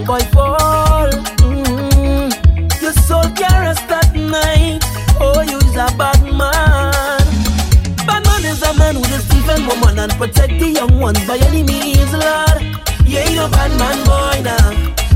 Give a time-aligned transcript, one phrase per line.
[0.00, 1.10] boy fall.
[1.44, 2.82] Mm-hmm.
[2.82, 4.80] Your soul caress that night.
[5.20, 7.22] Oh, you's a bad man.
[8.06, 11.36] Bad man is a man who just defend woman and protect the young ones by
[11.38, 12.58] any means, Lord.
[13.04, 14.70] You ain't no bad man, boy, now.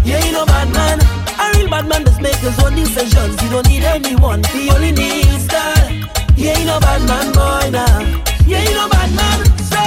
[0.04, 1.00] You ain't no bad man.
[1.40, 3.40] A real bad man just make his own decisions.
[3.40, 4.44] He don't need anyone.
[4.52, 5.90] He only needs God.
[6.36, 8.00] You ain't no bad man, boy, now.
[8.46, 9.38] You ain't no bad man.
[9.70, 9.80] So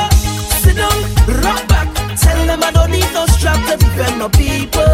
[0.61, 1.68] sit down, rock.
[2.21, 4.93] Tell them I don't need no strap to defend my people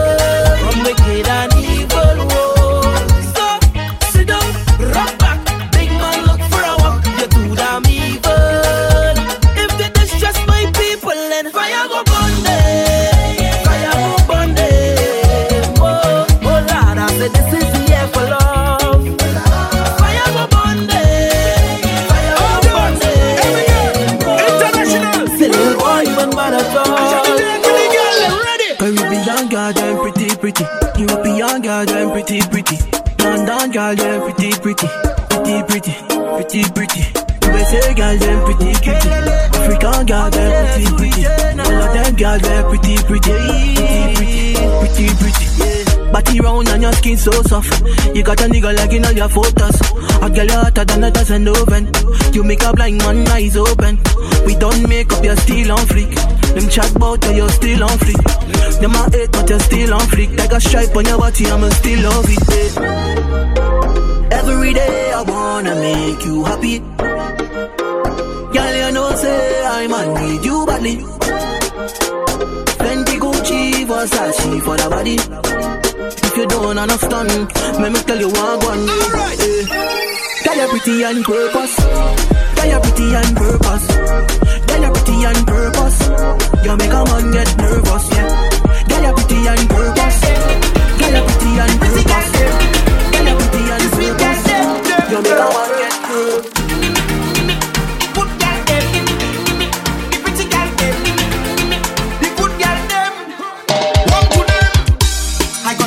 [0.62, 2.26] from wicked and evil.
[2.30, 2.65] Whoa.
[33.96, 34.88] girl them pretty, pretty,
[35.30, 37.02] pretty, pretty, pretty, pretty.
[37.46, 39.10] You say, girl them pretty, pretty.
[39.56, 41.26] African girl them pretty, pretty.
[41.26, 46.12] All of them girl them pretty, pretty, pretty, pretty, pretty.
[46.12, 47.84] Body round and your skin so soft.
[48.16, 49.80] You got a nigga like in all your photos.
[50.22, 51.92] A girl hotter than a dozen oven.
[52.34, 54.00] You make a blind man eyes open.
[54.46, 56.16] We don't make up, you're still on fleek.
[56.54, 58.80] Them chat bout that you're still on fleek.
[58.80, 60.38] Them I hate, but you're still on fleek.
[60.38, 62.76] Like a stripe on your body, I'ma still love it.
[62.82, 63.45] Yeah.
[64.48, 66.80] Every day I wanna make you happy.
[68.54, 70.96] Girl, you know say I'm on need you badly.
[72.82, 75.18] Plenty Gucci, Versace for the body.
[76.28, 77.30] If you don't understand,
[77.82, 78.90] let me tell you what I want.
[78.90, 79.40] Alright.
[79.42, 79.66] Eh,
[80.44, 81.76] tell you pretty and purpose.
[82.56, 83.88] Girl, you're pretty and purpose.
[84.68, 86.00] Girl, you're pretty and purpose.
[86.66, 88.28] You make a man get nervous, yeah.
[88.90, 90.20] Girl, you're pretty and purpose.
[91.00, 92.75] Girl, you're pretty and purpose
[95.16, 96.52] you make a one get good.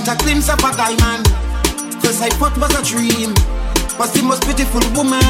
[0.08, 1.26] A glimpse of a diamond
[2.00, 3.36] Cause I thought was a dream.
[4.00, 5.20] Was the most beautiful woman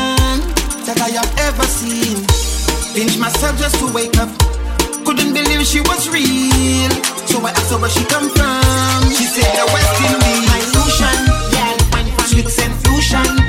[0.87, 2.23] That I have ever seen.
[2.95, 4.31] Pinch myself just to wake up.
[5.03, 6.95] Couldn't believe she was real.
[7.27, 9.03] So I asked her where she come from.
[9.11, 10.47] She said the West Indies.
[10.47, 11.19] My fusion,
[11.51, 11.75] yeah
[12.31, 13.48] Sweet and fusion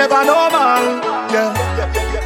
[0.00, 0.82] never normal.
[1.28, 1.52] Yeah,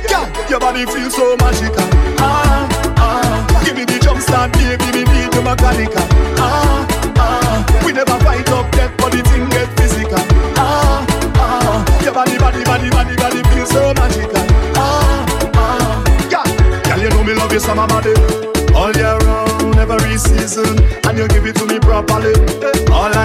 [0.09, 1.82] yeah, your body feels so magical.
[2.23, 2.69] Ah,
[2.99, 6.06] ah, give me the jump start, baby, me need you mechanical.
[6.38, 6.87] Ah,
[7.19, 10.23] ah, we never fight up death, but the thing get physical.
[10.55, 11.03] Ah,
[11.35, 14.44] ah, your body, body, body, body, body feels so magical.
[14.79, 15.27] Ah,
[15.59, 16.47] ah, yeah,
[16.87, 18.15] girl, you know me love you summer, body,
[18.73, 20.79] all year round, every season,
[21.11, 22.35] and you give it to me properly.
[22.62, 22.74] Yeah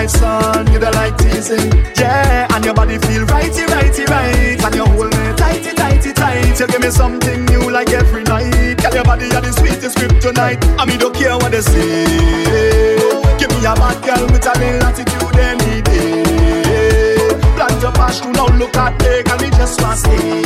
[0.10, 0.72] right, son.
[0.72, 1.72] You the light teasing.
[1.98, 4.64] Yeah, and your body feel righty, righty, right.
[4.64, 6.60] And you hold me tighty, tighty, tight.
[6.60, 8.78] You give me something new like every night.
[8.80, 12.06] Tell your body you're the sweetest tonight, I mean, don't care what they say.
[13.38, 17.30] Give me a bad girl with a little attitude any day.
[17.56, 19.24] Plant your passion, now look at me.
[19.24, 20.44] Can we just want stay?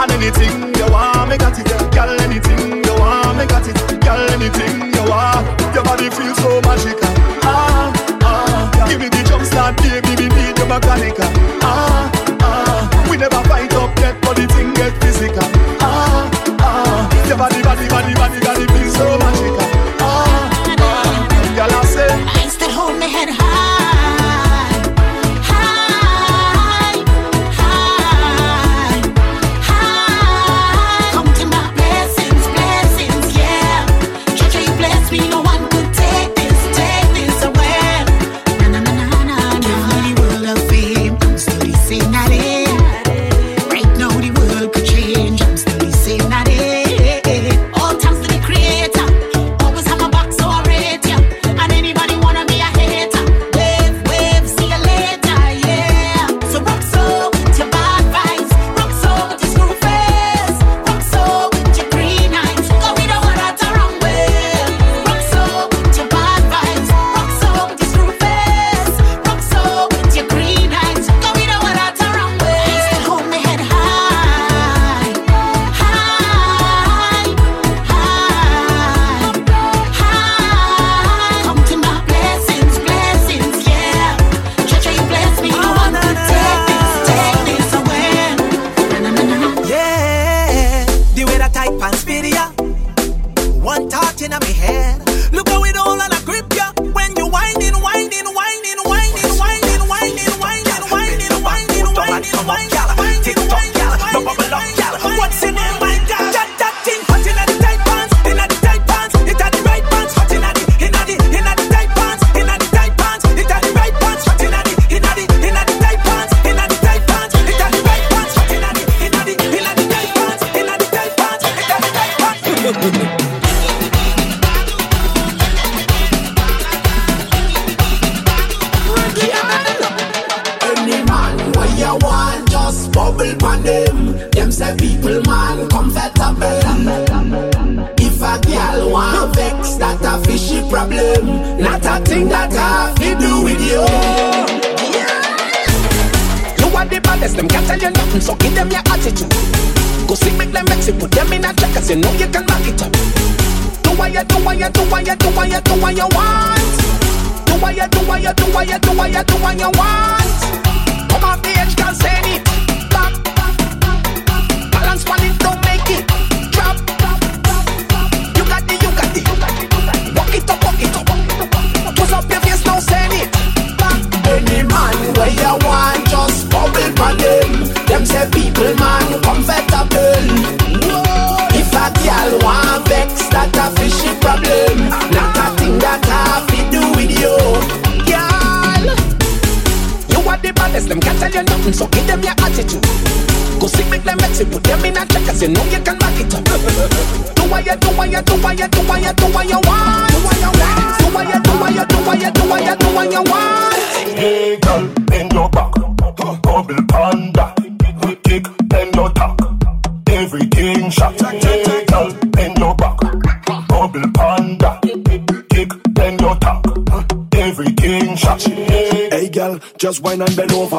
[0.00, 1.69] And anything you want, me got it.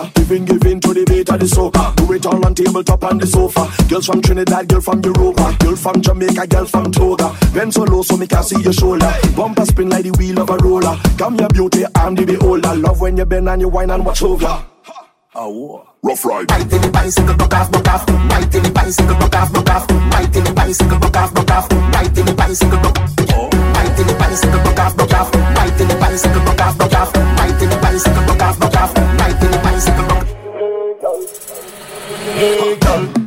[0.01, 0.21] And bend over.
[0.21, 1.95] Giving, giving to the beat of the soca.
[1.95, 3.67] Do it all on tabletop on the sofa.
[3.89, 5.55] Girls from Trinidad, girl from Europa.
[5.59, 7.35] Girl from Jamaica, girl from Toga.
[7.53, 9.11] Bend so low so me can see your shoulder.
[9.35, 10.97] Bumper spin like the wheel of a roller.
[11.17, 12.75] Come your beauty, I'm the beholder.
[12.75, 14.65] Love when you bend and you wine and watch over.
[16.03, 16.49] Rough ride.
[16.51, 18.07] Right in the bicycle, buck off, buck off.
[18.07, 19.89] Right in the bicycle, buck off, buck off.
[19.89, 21.71] Right in the bicycle, buck off, buck off.
[21.71, 25.33] Right in the bicycle, buck Right in the bicycle, buck off, buck off.
[25.33, 27.13] Right in the bicycle, buck off, buck off.
[27.13, 28.95] Right in the bicycle, buck off, buck off.
[28.95, 29.40] Right in the
[29.81, 31.21] bicycle, buck
[32.35, 33.20] Hey girl,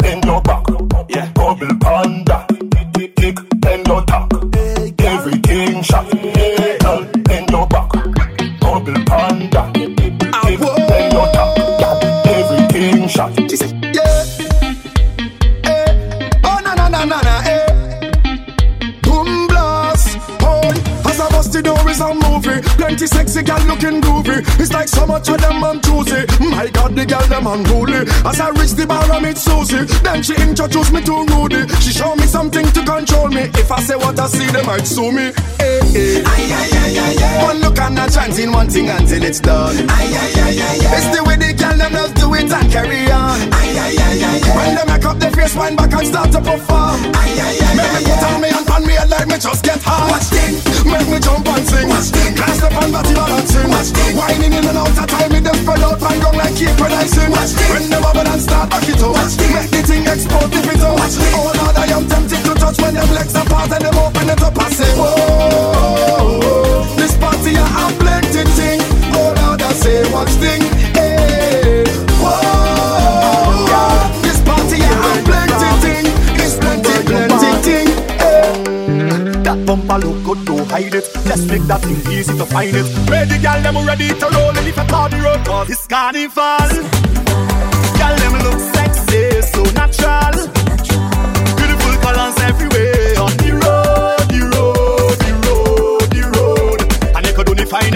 [23.83, 24.05] looking.
[24.61, 26.27] It's like so much of them on choosy.
[26.41, 28.07] My God, the gal them unruly.
[28.25, 29.85] As I reach the bar, I meet Susie.
[30.03, 31.69] Then she introduced me to Rudy.
[31.81, 33.51] She show me something to control me.
[33.55, 35.33] If I say what I see, they might sue me.
[35.61, 36.23] Eh, eh.
[36.27, 37.45] Aye, aye, aye, aye.
[37.45, 39.77] One look and a chance in one thing until it's done.
[39.89, 40.97] Aye, aye, aye, aye, aye.
[40.99, 43.39] It's the way the gal them just do it and carry on.
[43.53, 44.57] Aye, aye, aye, aye, aye.
[44.57, 46.99] When they make up their face, wind back and start to perform.
[47.15, 49.63] Aye, aye, aye, Make me put on me and pan me head like me just
[49.65, 50.11] get hard.
[50.11, 50.55] Watch thing.
[50.91, 51.89] Make me jump and sing.
[51.89, 52.33] Watch thing.
[52.39, 53.69] Can't step on body balancing.
[53.71, 54.15] Watch thing.
[54.17, 57.31] Whining in and out of time, me them spread out and gone like keep producing.
[57.35, 57.71] Watch thing.
[57.75, 59.13] When they bubble and start back it up.
[59.15, 59.53] Watch thing.
[59.55, 60.95] Make the thing explode if it out.
[60.99, 61.35] Watch thing.
[61.35, 64.43] Oh Lord, I am tempted to touch when them legs apart and them open it
[64.43, 64.55] up.
[64.59, 65.84] I say, whoa,
[66.97, 68.43] this party I plenty.
[69.17, 70.63] Oh say, watch thing.
[70.95, 71.85] Hey, eh,
[72.23, 73.67] whoa,
[74.23, 74.81] this party
[75.29, 75.93] plenty.
[76.43, 76.95] It's plenty.
[78.23, 78.45] Hey.
[78.99, 79.43] Eh.
[79.43, 81.07] That bumper look good, don't hide it.
[81.27, 82.87] Just make that thing easy to find it.
[83.11, 84.57] Ready, gal, them ready to roll.
[84.57, 86.69] And if I cause carnival.
[87.99, 90.35] Gal, them look sexy, so natural.
[91.57, 92.84] Beautiful colors everywhere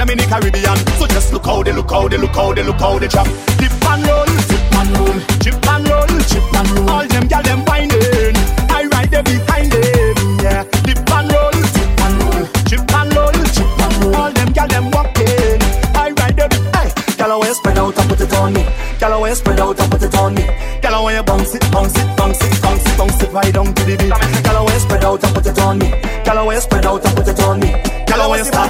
[0.08, 0.76] them in the Caribbean.
[0.98, 3.26] So just look how they look how they look how they look how they drop.
[3.58, 6.90] Dip and roll, dip and roll, chip and roll, chip and roll.
[6.90, 8.36] All them gal them whining.
[8.72, 10.64] I ride them behind them, yeah.
[10.84, 14.16] Dip and roll, dip and roll, chip and roll, chip and roll.
[14.16, 15.60] All them gal them walking.
[15.94, 16.88] I ride them, hey.
[17.16, 18.64] Gal I spread out and put it on me.
[18.98, 20.44] Gal I spread out and put it on me.
[20.80, 23.74] Gal I you bounce it, bounce it, bounce it, bounce it, bounce it right down
[23.74, 24.37] to the beat.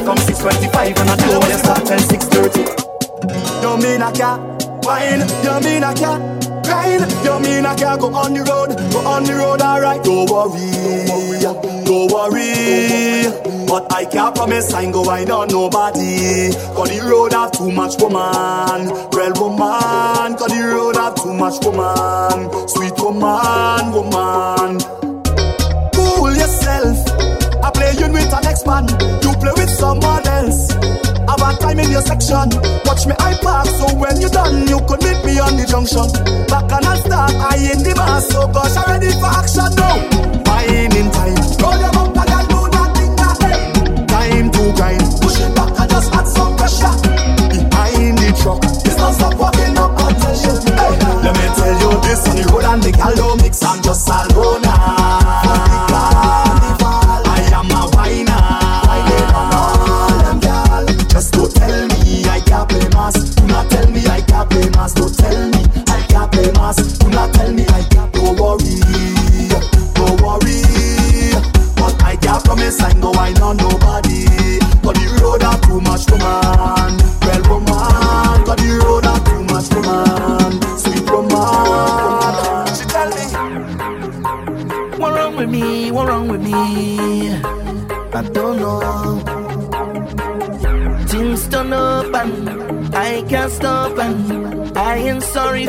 [0.09, 2.65] From 6:25 and I tell you start till 6:30.
[3.63, 4.41] You mean I can't
[4.87, 5.23] wine?
[5.45, 6.23] You mean I can't
[6.65, 7.05] grind?
[7.27, 8.71] You mean I can't go on the road?
[8.93, 10.03] Go on the road, alright.
[10.03, 11.41] Don't worry,
[11.89, 13.29] don't worry.
[13.69, 16.55] But I can't promise I ain't go wine on nobody.
[16.77, 18.81] Cause the road have too much woman,
[19.13, 20.29] real woman.
[20.39, 22.39] Cause the road have too much woman,
[22.73, 24.71] sweet woman, woman.
[25.93, 26.97] Cool yourself.
[27.63, 28.85] I play you with an ex man.
[29.23, 30.75] You play with someone else.
[31.31, 32.51] Have a time in your section.
[32.85, 36.11] Watch me I park so when you done, you could meet me on the junction.
[36.51, 39.97] Back and I start, I in the bar, so gosh, I ready for action now.
[40.43, 41.39] Fine in time.
[41.63, 43.61] Roll your bumper and do that thing that hey.
[44.11, 45.05] Time to grind.
[45.23, 46.95] Push it back and just add some pressure.
[47.55, 50.59] Behind the truck, it's not stop walking up attention.
[50.75, 53.81] Hey, let me tell you this on the road and the gal don't mix and
[53.85, 54.68] just alone.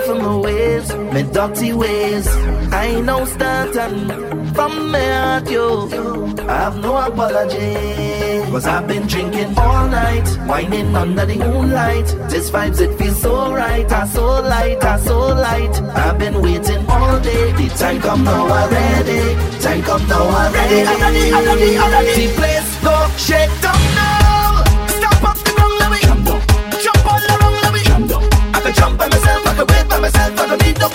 [0.10, 2.28] from the waves, my dirty ways.
[2.74, 4.08] I know starting
[4.56, 5.68] from me at you.
[6.50, 7.75] I have no apology.
[8.51, 12.08] Cause I've been drinking all night, whining under the moonlight.
[12.32, 15.75] This vibes, it feels so right, I so light, I so light.
[16.04, 19.22] I've been waiting all day, the time come now already.
[19.62, 20.82] Time come now already.
[20.88, 22.06] I'm ready, I'm ready, I'm.
[22.18, 23.88] The place go shake up.
[30.58, 30.89] need no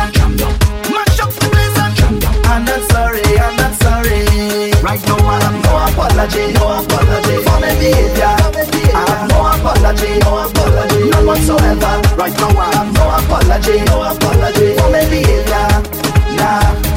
[0.00, 0.54] and jam down.
[0.90, 2.34] Mash up the place and jam down.
[2.46, 4.72] I'm not sorry, I'm not sorry.
[4.82, 7.92] Right now I have no apology, no apology for me.
[8.92, 11.94] I have no apology, no apology, none whatsoever.
[12.16, 15.66] Right now I have no apology, no apology for my behavior.
[16.36, 16.89] Nah.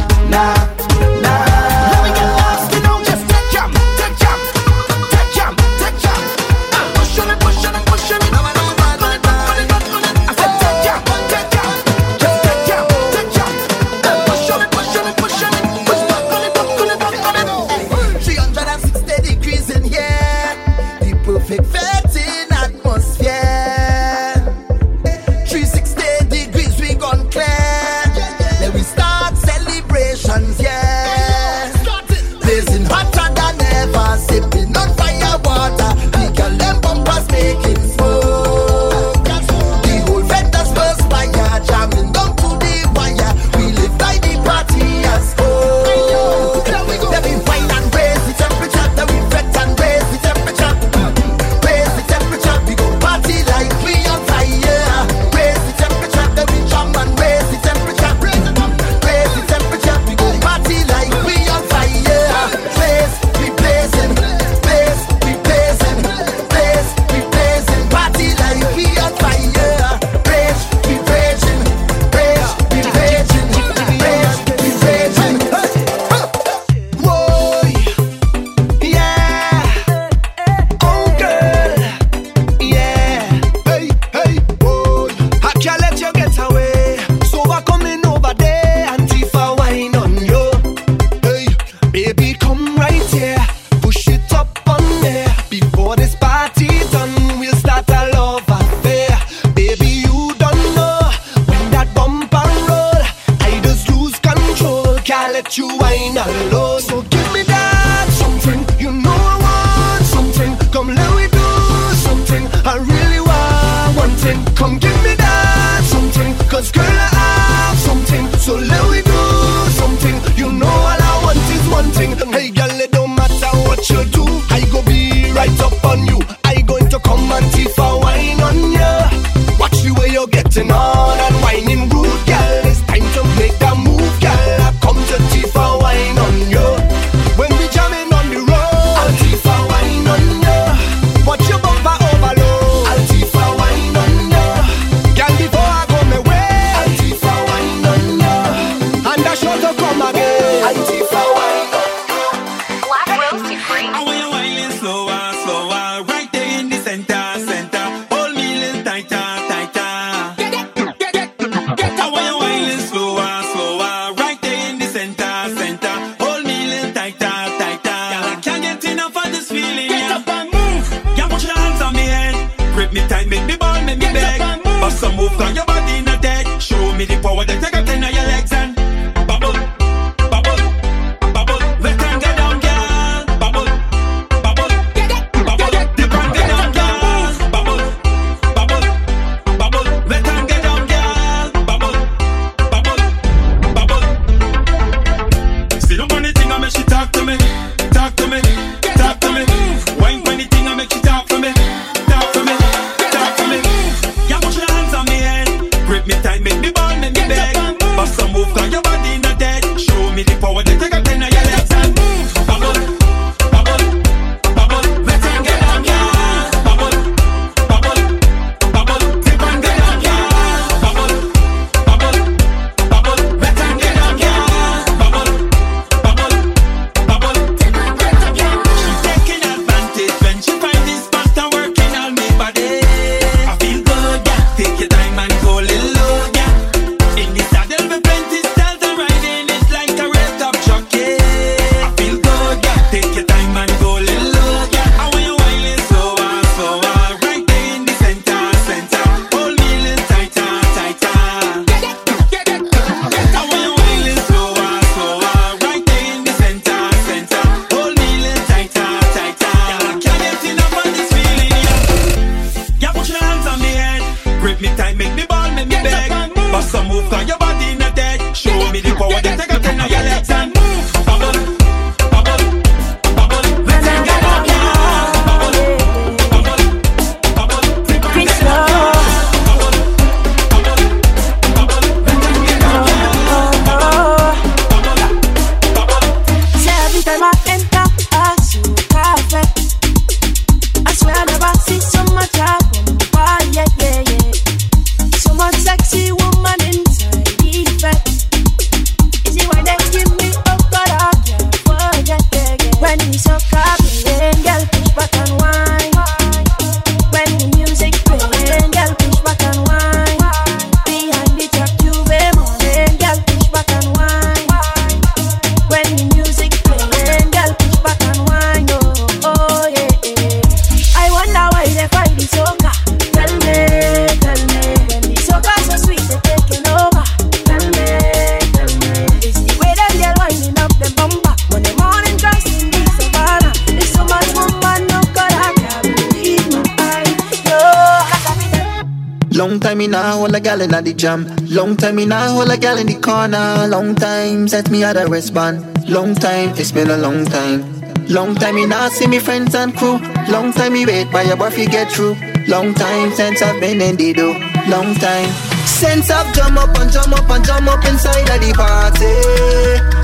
[341.94, 343.68] Time me nah hold a gal in the corner.
[343.68, 345.62] Long time since me had a respond.
[345.88, 347.62] Long time, it's been a long time.
[348.10, 350.00] Long time me nah see me friends and crew.
[350.28, 352.18] Long time me wait by your fi get through.
[352.48, 354.34] Long time since I've been in the do.
[354.66, 355.30] Long time.
[355.70, 359.14] Since I've jump up and jump up and jump up inside of the party.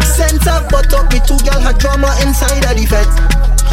[0.06, 3.10] Since I've butt up me two gal had drama inside of the fete.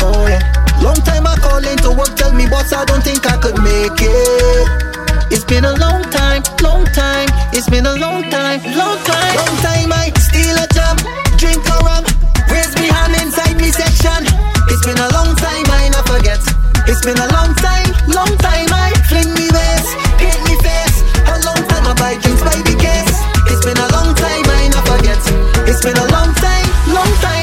[0.01, 0.41] Oh yeah.
[0.81, 3.61] Long time I call in to work, tell me boss I don't think I could
[3.61, 4.96] make it.
[5.31, 7.29] It's been a long time, long time.
[7.53, 9.93] It's been a long time, long time, long time.
[9.93, 10.97] I steal a jam,
[11.37, 12.05] drink a rum,
[12.51, 14.23] raise me hand inside me section.
[14.71, 16.41] It's been a long time, I not forget.
[16.87, 18.71] It's been a long time, long time.
[18.71, 21.03] I fling me waist, paint me face.
[21.27, 23.17] A long time I buy drinks by the case.
[23.51, 25.21] It's been a long time, I not forget.
[25.67, 27.36] It's been a long time, long time.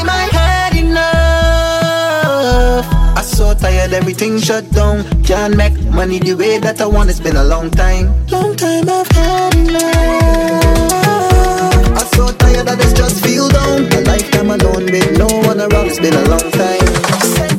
[3.53, 5.03] So tired, everything shut down.
[5.23, 7.09] Can't make money the way that I want.
[7.09, 9.83] It's been a long time, long time I've had enough.
[11.97, 13.91] I'm so tired that it's just feel down.
[13.93, 15.87] A lifetime alone with no one around.
[15.87, 17.52] It's been a long time.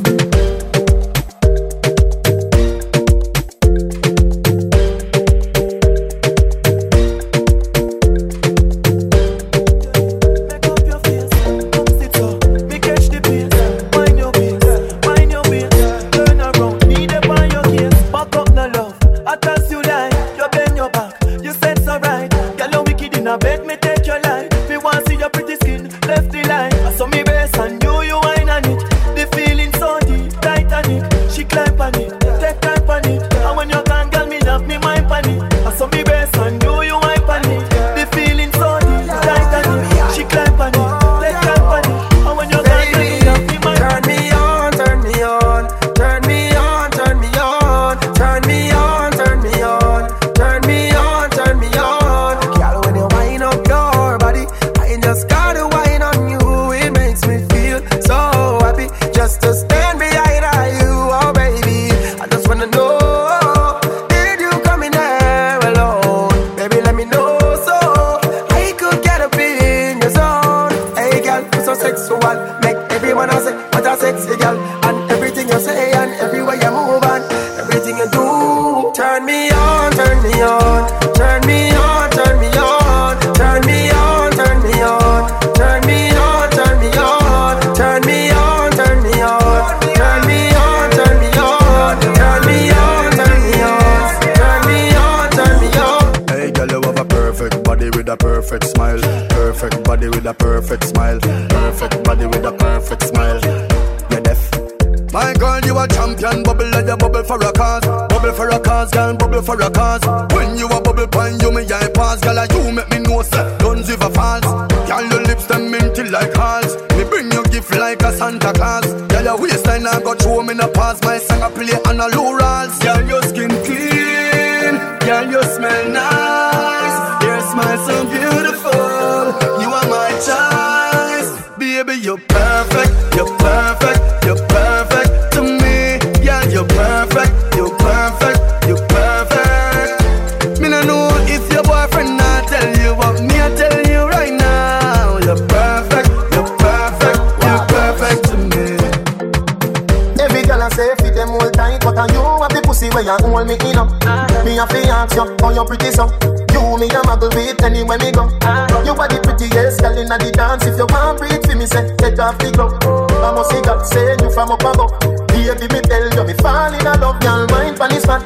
[160.65, 162.73] If you want breathe for me, say, take off the glove.
[162.81, 164.93] I must see God saying you from up above.
[165.29, 167.21] Baby, me tell you, me fall in love.
[167.23, 168.21] Y'all mind pan is fat,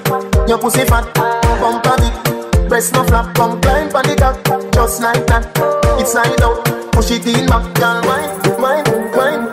[0.47, 4.37] your pussy fat, pump a big, breast no flap, come climb pan the dock,
[4.73, 5.43] just like that.
[5.99, 9.49] It's side out, push it in back, y'all mind, mind, mind.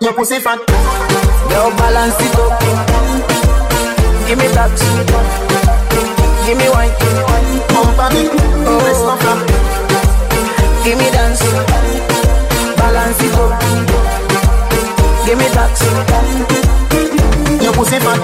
[0.00, 0.58] Your pussy fat.
[1.48, 2.60] Girl, balance it up.
[4.28, 5.73] Give me that.
[6.54, 6.92] Give me wine.
[7.74, 9.38] Bump a bit, breast no flap.
[10.84, 11.42] Give me dance.
[12.78, 13.60] Balance it up.
[15.26, 15.74] Give me that.
[17.60, 18.20] Your pussy fat.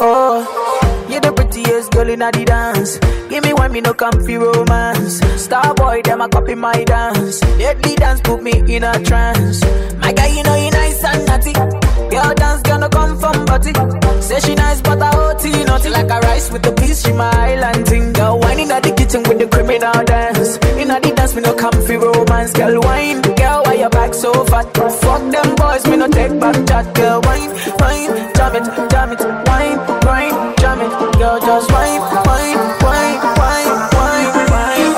[0.00, 2.98] Oh, you're the prettiest girl in the dance.
[3.28, 5.20] Give me one, me no comfy romance.
[5.36, 7.40] Star boy, them a copy my dance.
[7.40, 9.62] Deadly dance put me in a trance.
[9.98, 11.87] My guy, you know you nice and naughty.
[12.10, 13.72] Girl dance gonna come from body.
[14.20, 17.02] Say she nice, but I OT naughty like a rice with the peas.
[17.02, 18.12] She my island thing.
[18.12, 20.56] Girl, wine in the kitchen with the criminal dance.
[20.80, 22.52] In the dance, me no comfy romance.
[22.52, 23.20] Girl, wine.
[23.22, 24.66] Girl, why your back so fat?
[24.74, 27.50] Fuck them boys, me no take back that girl wine,
[27.82, 33.68] wine, jam it, jam it, wine, wine, jam it, girl just wine, wine, wine, wine,
[33.92, 34.94] wine, wine.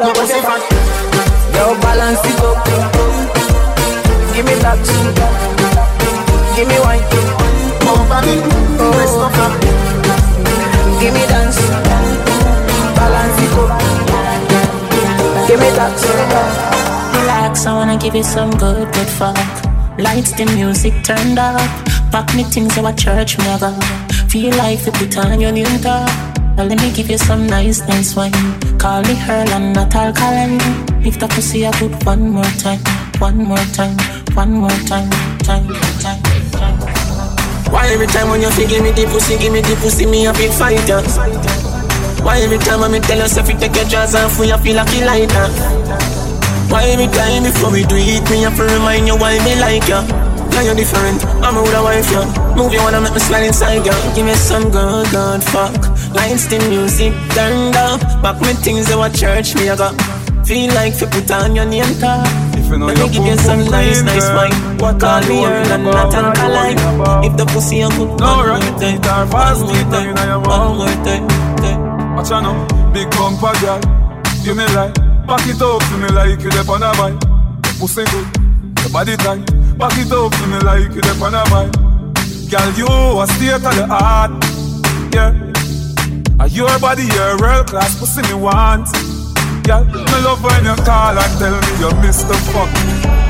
[0.00, 0.44] Yo, what's it?
[1.54, 2.64] Yo, balance it up,
[4.34, 5.33] give me that,
[15.84, 19.36] Relax, I wanna give you some good, good fuck.
[19.98, 21.60] Lights, the music turned up.
[22.10, 23.70] Pack me things in a church, go.
[24.28, 26.08] Feel like you put on your new top.
[26.56, 28.32] Now let me give you some nice, nice wine.
[28.78, 30.58] Call me Earl and not alkaline.
[31.04, 32.80] If the pussy I put one more time,
[33.18, 33.98] one more time,
[34.32, 35.68] one more time, time,
[36.00, 36.80] time, time.
[37.70, 40.24] Why every time when you feel give me the pussy, give me the pussy, me
[40.24, 41.83] a big fighter?
[42.24, 44.92] Why every time I me tell yourself you take your jaws off, you feel like
[44.96, 45.46] you lighter?
[46.72, 49.86] Why every time before we do it, me have to remind you why me like
[49.86, 50.00] ya?
[50.56, 52.24] Now you're different, I'm a wife, ya.
[52.56, 53.92] Move you wanna make me slide inside, ya.
[54.14, 55.76] Give me some good, good fuck.
[56.14, 58.00] Lights, the music turned up.
[58.22, 59.92] Back me things that what church me a got.
[60.46, 62.24] Feel like you put on your name tag.
[62.56, 64.78] you know Let me give you some nice, nice wine.
[64.78, 66.78] What Call I me you and not I do, alkaline.
[67.24, 71.53] If the pussy put No, one more time, one more time, one more time.
[72.14, 73.80] Watch out now, big bumper girl.
[74.46, 74.94] You me like,
[75.26, 77.18] back it up to me like you dep on a bike.
[77.80, 78.28] Pussy good,
[78.80, 79.42] your body tight.
[79.76, 81.74] Back it up to me like you dep on a bike.
[82.50, 82.86] Girl, you
[83.18, 84.30] a state of the art,
[85.12, 85.34] yeah.
[86.38, 88.86] And your body, your world class pussy me want.
[89.64, 92.70] Girl, me love when you call and tell me you miss the fuck.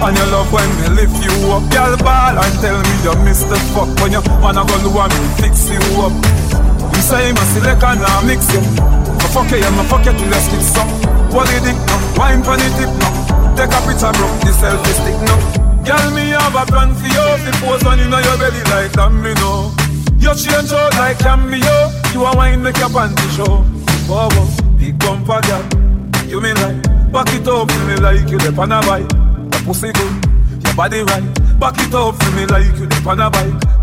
[0.05, 1.65] And you love when me lift you up.
[1.73, 3.89] Girl, ball and tell me you miss the fuck.
[4.03, 6.64] When you wanna go and me fix you up.
[7.05, 8.65] Say me select and I mix you.
[8.65, 10.89] Me fuck you, me fuck you till you skip some.
[11.37, 12.01] What you dick now?
[12.17, 13.13] Wine pon the tip now.
[13.53, 14.27] Take a picture, bro.
[14.41, 15.37] The selfie stick now.
[15.85, 17.29] Girl, me have a plan for you.
[17.45, 19.77] The pose on you know your belly like that, me know.
[20.17, 21.77] You change out like cameo.
[22.17, 23.61] You a wine make your panty show.
[24.09, 24.49] Whoa, whoa,
[24.81, 25.61] big bumper girl.
[26.25, 26.81] You me like
[27.13, 28.81] back it up for me like you dep on a.
[28.81, 30.25] The pussy good,
[30.65, 31.61] your body right.
[31.61, 33.21] Back it up for me like you dep on.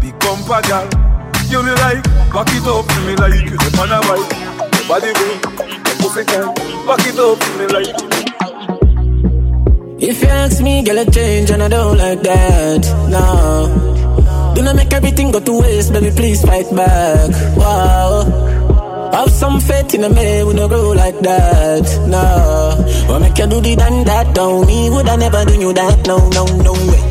[0.02, 1.11] Big bumper girl.
[1.52, 4.32] You like back it up for me like you dep on a bike.
[4.72, 5.38] Your body good,
[5.86, 6.48] your pussy good.
[6.88, 7.92] Back it up for me like.
[10.02, 12.84] If you ask me, girl, I change and I don't like that.
[13.10, 14.54] No.
[14.56, 17.30] Do not make everything go to waste, baby, please fight back.
[17.58, 19.12] Wow.
[19.14, 21.84] Have some faith in a man, we no grow like that.
[22.08, 23.12] No.
[23.12, 24.34] What make you do the done that?
[24.34, 26.08] Don't me, would I never do you that?
[26.08, 27.11] No, no, no way.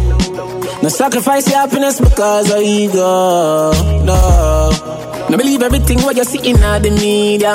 [0.83, 3.71] No sacrifice your happiness because of ego.
[4.03, 4.71] No.
[5.29, 7.53] No believe everything what you see in the media.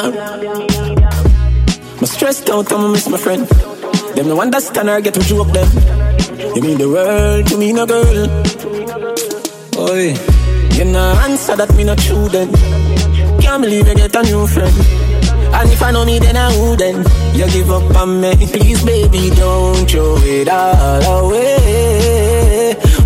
[1.97, 3.47] I'm stressed out, I'ma miss my friend.
[4.15, 5.67] Them no understand or get what you them.
[6.55, 8.29] You mean the world to me, no girl.
[9.89, 10.13] Oi,
[10.77, 12.53] you no answer that me not true then.
[13.41, 14.75] Can't believe you get a new friend.
[15.55, 17.07] And if I know me, then I wouldn't.
[17.33, 22.24] You give up on me, please, baby, don't throw it all away.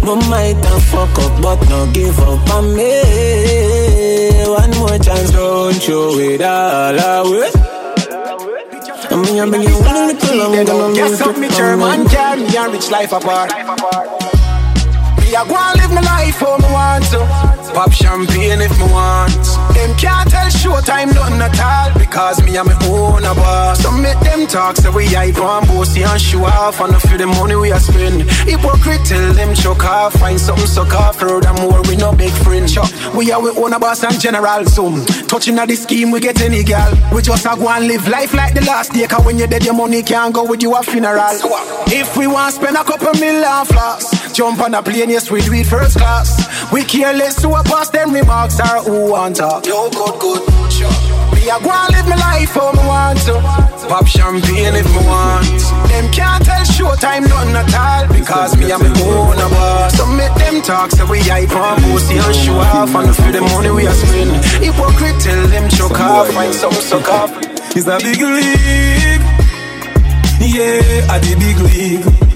[0.10, 4.41] We might have fuck up, but no give up on me.
[4.50, 7.52] One more chance, don't throw it all away.
[9.12, 12.69] I mean, I beg you, one little long, gonna Guess up, me German me a
[12.72, 13.52] rich life apart.
[15.19, 17.49] Me a go and live my life how me want to.
[17.74, 19.32] Pop champagne if me want.
[19.74, 23.82] Them can't tell showtime nothing at all because me a me own a boss.
[23.82, 27.28] So make them talk so we hype and bossy and show off and for the
[27.28, 28.24] money we a spend.
[28.48, 31.20] Hypocrite tell them choke off, find something suck off.
[31.20, 32.68] Furthermore, we no big friend.
[32.68, 32.92] Chuck.
[33.16, 35.06] We are we own a boss and general zoom.
[35.28, 36.92] Touching at the scheme, we get any girl.
[37.14, 39.08] We just a go and live life like the last day.
[39.08, 41.40] Cause when you're dead, your money can't go with you a funeral.
[41.88, 45.52] If we want spend a couple million floss, jump on a plane, yes, we do
[45.52, 46.32] it first class.
[46.71, 49.65] We care less to a pass them remarks or who want talk.
[49.65, 50.41] Yo, good, good.
[50.71, 50.88] Sure.
[51.36, 53.36] Me a go and live my life how me want to.
[53.91, 55.60] Pop champagne if me want.
[55.91, 59.97] Them can't tell showtime nothing at all because me and me own a boss.
[59.97, 63.41] So make them talk so we hype and bossy and show off and for the
[63.41, 64.32] money we a spend.
[64.63, 67.32] Hypocrite tell them choke off, find some suck off.
[67.75, 69.19] It's a big league.
[70.39, 72.29] Yeah, at the big league.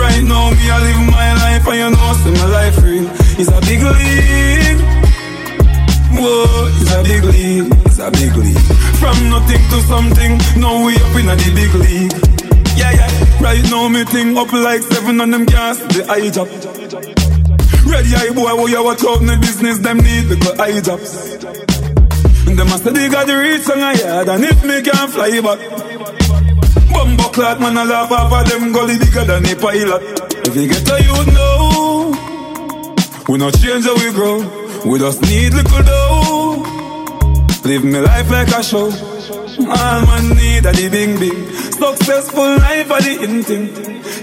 [0.00, 3.04] Right now, me I live my life and you know, see my life real.
[3.36, 4.80] It's a big league.
[6.16, 7.68] Whoa, it's a big league.
[7.84, 8.64] It's a big league.
[8.96, 12.16] From nothing to something, now we up in a the big league.
[12.80, 13.42] Yeah, yeah.
[13.44, 16.48] Right now, me thing up like seven on them gas, the eye job.
[17.84, 20.80] Ready eye boy, who you watch out in the business, them need the good eye
[20.80, 21.12] jobs.
[22.48, 25.40] And them must big at the reach on a yard And if me can fly
[25.40, 25.89] back
[27.00, 30.02] Bumbo clock man a laugh off of them gully bigger than a pilot
[30.46, 32.10] If you get a youth now
[33.26, 34.38] We not change how we grow.
[34.84, 36.64] We just need little dough.
[37.64, 38.90] Live me life like a show.
[38.90, 41.38] All man need a the big big.
[41.72, 43.66] Successful life are the in thing.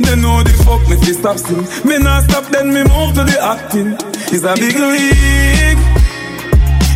[0.04, 1.64] They know the fuck me fi stop sing.
[1.88, 3.96] Me not stop then me move to the acting.
[4.30, 5.82] It's a big league.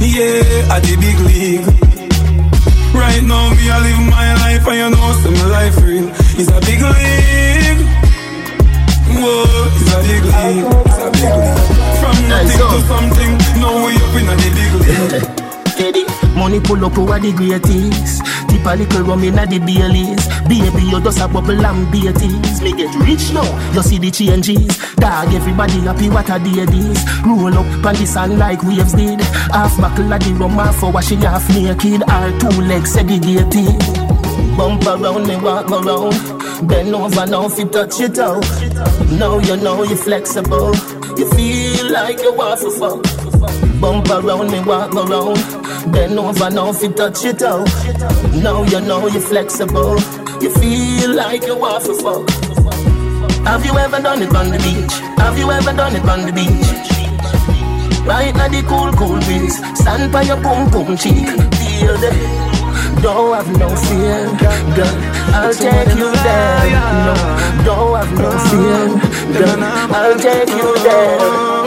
[0.03, 1.90] Yeah, at the big league.
[2.93, 6.07] Right now me I live my life and you know so my life real.
[6.39, 7.81] It's a big league.
[9.19, 10.67] Whoa, it's a big league.
[10.85, 11.61] It's a big league.
[12.01, 16.35] From nothing to something, now we up in a big league.
[16.35, 18.23] Money pull up over the greatest.
[18.61, 20.27] Tip a little rum inna the Baileys.
[20.47, 22.61] Baby, you just a bubble and beaties.
[22.61, 24.77] Me get rich now, you see the changes.
[24.95, 27.01] Dog, everybody happy what a day this.
[27.25, 29.19] Roll up on the sun like waves did.
[29.49, 32.03] Half buckle of the rum, half a washing half naked.
[32.07, 33.79] Our two legs segregated.
[34.55, 36.67] Bump around me, walk around.
[36.67, 38.45] Bend over now, if you touch it out.
[39.17, 40.75] Now you know you're flexible.
[41.17, 43.20] You feel like you want to fuck.
[43.79, 45.91] Bump around me, walk around.
[45.91, 47.67] Bend over now, you touch it out.
[48.43, 49.99] Now you know you're flexible.
[50.41, 52.29] You feel like you want to fuck.
[53.45, 54.93] Have you ever done it on the beach?
[55.17, 56.81] Have you ever done it on the beach?
[58.05, 59.57] Right now the cool, cool breeze.
[59.79, 61.27] Stand by your boom, boom cheek.
[61.27, 62.41] Feel the
[63.01, 64.97] don't have no fear, girl.
[65.33, 66.69] I'll take you there.
[67.05, 67.15] No,
[67.65, 69.63] don't have no fear, girl.
[69.63, 71.60] I'll take you there.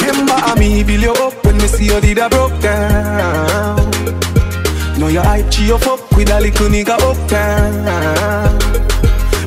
[0.00, 3.76] Remember me build you up when me see you did a broke down.
[4.98, 8.58] Know your hype, cheer you fuck with a little nigga uptown.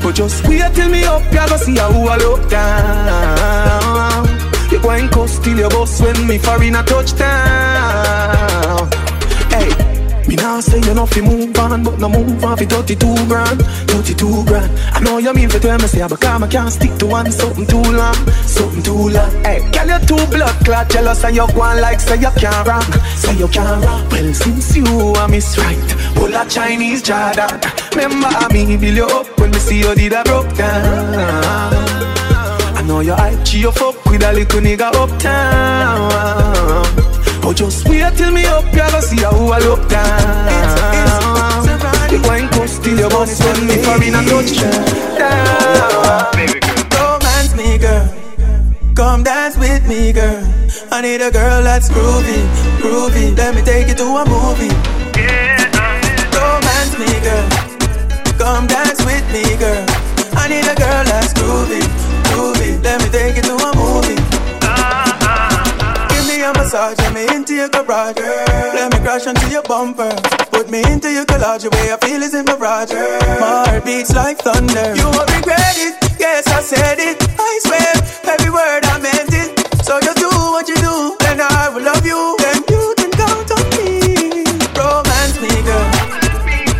[0.02, 4.28] But just wait till me up, ya go see how I look down.
[4.72, 7.28] You go and cuss till your boss when me far in a touchdown.
[9.50, 9.70] Hey,
[10.38, 14.46] now say you know fi move on, but no move on fi 32 grand, 32
[14.46, 14.72] grand.
[14.94, 17.32] I know you mean fi tell me say, but come I can't stick to one
[17.32, 19.32] something too long, something too long.
[19.44, 22.94] Hey, girl you too blood clot, jealous and you go like say you can't rock,
[23.16, 24.12] say you can't rock.
[24.12, 27.60] Well since you are miss right, pull a Chinese Jordan.
[27.96, 31.74] Remember me build you up when me see you did a broke down.
[32.78, 36.87] I know your hype, cheer you fuck with a little nigga uptown.
[37.48, 40.52] Oh, just wait till me up, you go see how I look down.
[42.12, 44.84] You wine close till your boss when me for in a touchdown.
[46.92, 48.04] Romance me, girl.
[48.98, 50.44] Come dance with me, girl.
[50.92, 52.44] I need a girl that's groovy,
[52.84, 53.38] groovy.
[53.38, 54.76] Let me take you to a movie.
[56.36, 57.48] Romance me, girl.
[58.36, 59.86] Come dance with me, girl.
[60.36, 61.80] I need a girl that's groovy,
[62.28, 62.84] groovy.
[62.84, 63.77] Let me take you to a
[66.78, 68.18] massage, let me into your garage.
[68.18, 70.14] Let me crash onto your bumper.
[70.52, 72.94] Put me into your collage, the way I feel is in my garage.
[73.42, 74.96] My heart beats like thunder.
[74.96, 77.18] You won't regret it, yes I said it.
[77.40, 77.94] I swear,
[78.34, 79.50] every word I meant it.
[79.84, 82.38] So you do what you do, and I will love you.
[82.44, 84.46] Then you can count on me.
[84.78, 85.88] Romance me, girl.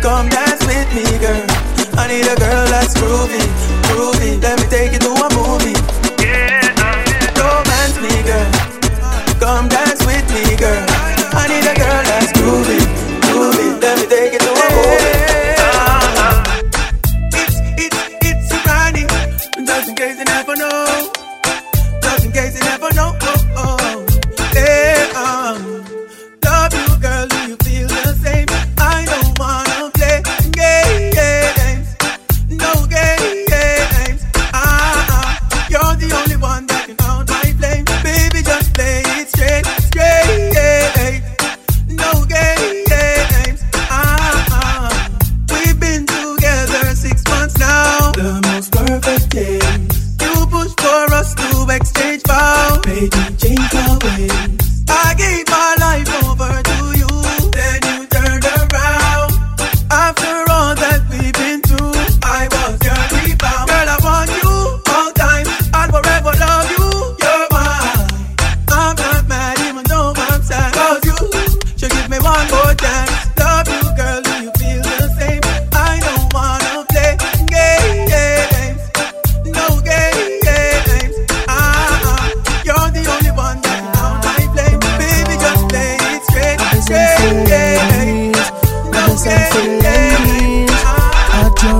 [0.02, 1.42] Come dance with me, girl.
[1.98, 3.42] I need a girl that's groovy,
[3.90, 4.40] groovy.
[4.42, 4.66] Let me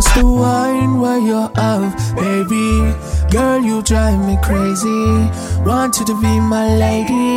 [0.01, 2.95] just the wine where you have, baby.
[3.33, 5.05] Girl, you drive me crazy.
[5.67, 7.35] Want you to be my lady,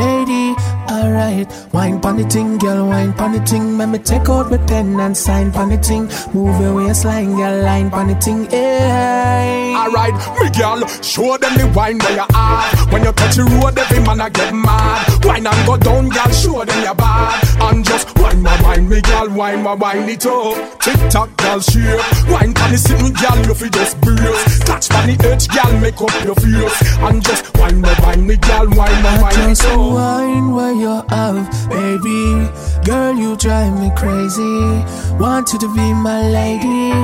[0.00, 0.77] lady.
[0.90, 3.76] Alright, wine pon the ting, girl, wine pon the ting.
[3.76, 6.04] Let me take out my pen and sign pon the ting.
[6.32, 8.46] Move your waistline, girl, line pon the ting.
[8.46, 9.74] Hey.
[9.76, 12.64] Alright, me girl, show them the wine where you are.
[12.90, 15.24] When you touch the road, every man I get mad.
[15.24, 17.44] Wine and go down, girl, show them your bad.
[17.60, 20.80] And just wine my wine, me girl, wine my wine it up.
[20.80, 22.00] Tick tock, girl, shake.
[22.30, 24.64] Wine pon the sitting, girl, you fi just brace.
[24.64, 26.80] Catch pon the edge, girl, make up your face.
[27.04, 29.76] And just wine my wine, me girl, wine my wine it up.
[29.78, 32.48] wine where you have, baby.
[32.84, 34.84] Girl, you drive me crazy.
[35.18, 36.94] Want you to be my lady,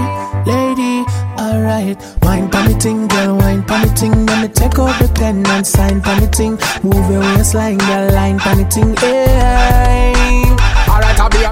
[0.50, 1.04] lady.
[1.38, 4.26] Alright, wine pon the ting, girl, wine pon the ting.
[4.26, 6.58] Let me take out the pen and sign the.
[6.82, 8.96] Move your waistline, girl, line pon the ting.
[10.88, 11.44] Alright, I'll be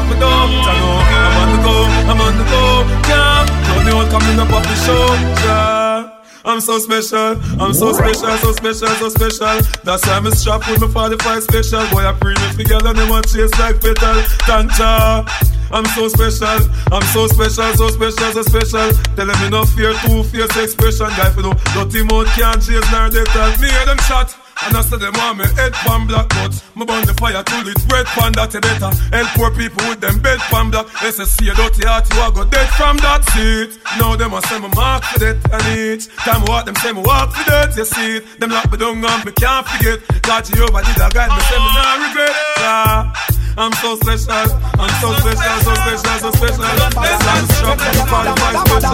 [0.00, 0.32] Stop me though.
[0.32, 1.76] I know I'm on the go,
[2.08, 2.64] I'm on the go.
[3.04, 5.14] Yeah, don't coming up off the show.
[5.44, 6.16] Yeah.
[6.42, 9.60] I'm so special, I'm so special, so special, so special.
[9.84, 11.84] That's why I'm strapped with my 45 special.
[11.90, 14.22] Boy, I pre me together, they want chase like petal.
[14.48, 15.26] Thank ya.
[15.70, 18.88] I'm so special, I'm so special, so special, so special.
[19.16, 21.12] Tell them no fear, two fierce expression.
[21.12, 24.39] Guy, for no dirty mouth can't chase nor they tell me hear them shot.
[24.66, 27.64] And I said them want me head pan black but Me burn the fire till
[27.68, 31.10] it's red pan that you better Help poor people with them bed pan black They
[31.10, 33.80] say see a dirty heart you a go dead from that seat.
[33.98, 37.00] Now them a say me mark for that And each time walk them say me
[37.00, 38.20] walk for that You see.
[38.20, 39.98] It Them lock me down and me can't forget.
[40.22, 42.34] God Jehovah did a guide me say me not regret.
[42.58, 43.12] Yeah.
[43.60, 46.64] I'm so special, I'm so special, so special, so special.
[46.64, 48.88] I'm with the 45 special.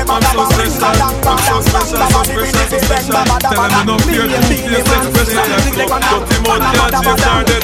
[0.00, 3.12] I'm so special, I'm so special, so special, so special.
[3.12, 5.44] Tell them fear, no fear, sex special.
[5.60, 7.62] Dirty mouth can't chase her dead.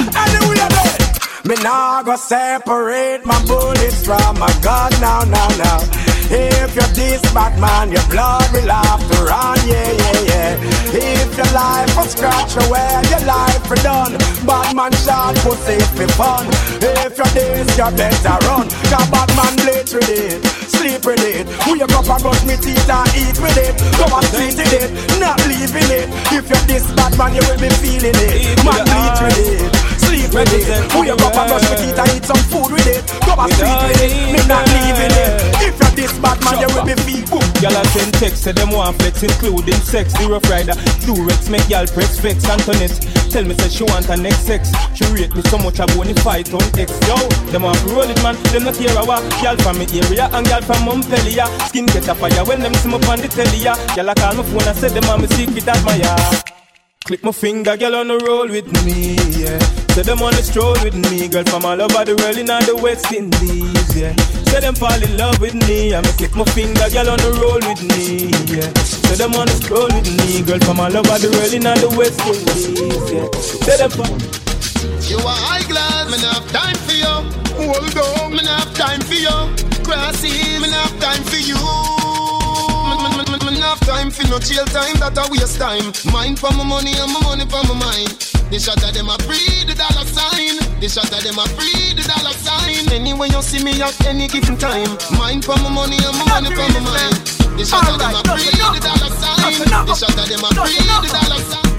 [1.47, 6.06] Me nah go separate my bullets from my gun now, now, now.
[6.29, 10.59] If you're this bad man, your blood will have to run, yeah, yeah, yeah.
[10.91, 14.19] If your life was scratch away, your life for done.
[14.43, 16.47] Bad man shot pussy for fun.
[16.83, 18.67] If you're this, you better run.
[18.91, 21.47] Cause bad man bleach with it, sleep with it.
[21.71, 23.75] Wake up and brush me teeth and eat with it.
[23.95, 24.91] Go and sleep with it,
[25.23, 26.11] not leaving it.
[26.35, 28.59] If you're this bad man, you will be feeling it.
[28.67, 29.71] Man bleach with it,
[30.03, 30.67] sleep with it.
[30.91, 33.07] Wake up and brush me teeth and eat some food with it.
[33.23, 35.31] Go and sleep with it, me not leaving it.
[35.63, 37.27] If this bad man, you will be feeling
[37.65, 40.13] Y'all a send text, say them want flex, including sex.
[40.13, 40.77] The rough rider,
[41.09, 42.45] Durex, make y'all press vex.
[42.45, 43.01] Antoinette,
[43.33, 44.71] tell me say she want her next sex.
[44.95, 46.93] She rate me so much I in fight on X.
[47.09, 47.17] Yo,
[47.51, 48.37] them want to roll it, man.
[48.53, 49.25] Them not a walk.
[49.43, 51.49] Y'all from me area and y'all from Montpellier.
[51.73, 53.65] Skin get a fire when them see me on the telly.
[53.65, 53.75] ya.
[53.97, 56.66] Y'all call my phone and say them want me secret admire.
[57.07, 59.63] Click my finger, girl on the roll with me, yeah.
[59.95, 62.59] Say them on the stroll with me, girl from all over the world in all
[62.67, 64.11] the West Indies, yeah.
[64.51, 67.63] Say them fall in love with me, I'ma click my finger, girl on the roll
[67.63, 68.67] with me, yeah.
[68.83, 71.79] Say them on the stroll with me, girl from all over the world in all
[71.79, 73.31] the West Indies, yeah.
[73.39, 74.11] Say them fall.
[75.07, 77.15] You are high glass, me not have time for you.
[77.55, 79.39] Hold on, me not have time for you.
[79.87, 82.06] Grassy, me not have time for you.
[83.47, 85.95] Me, have time for no jail time, that a waste time.
[86.11, 88.11] Mind for my money and my money for my mind.
[88.51, 90.59] The shot of them a free the dollar sign.
[90.83, 92.91] The shot of them a free the dollar sign.
[92.91, 94.99] Anyway you see me at any given time.
[95.15, 97.15] Mind for my money and my money for my mind.
[97.55, 99.63] The shot of them a free the dollar sign.
[99.63, 101.71] The shot of them a free the dollar sign.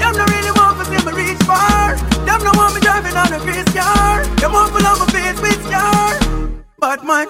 [0.00, 1.92] Them no really want to see me reach far.
[2.24, 4.24] Them no want me driving on a grease car.
[4.40, 6.16] Them want to love my face with scar.
[6.80, 7.28] But man,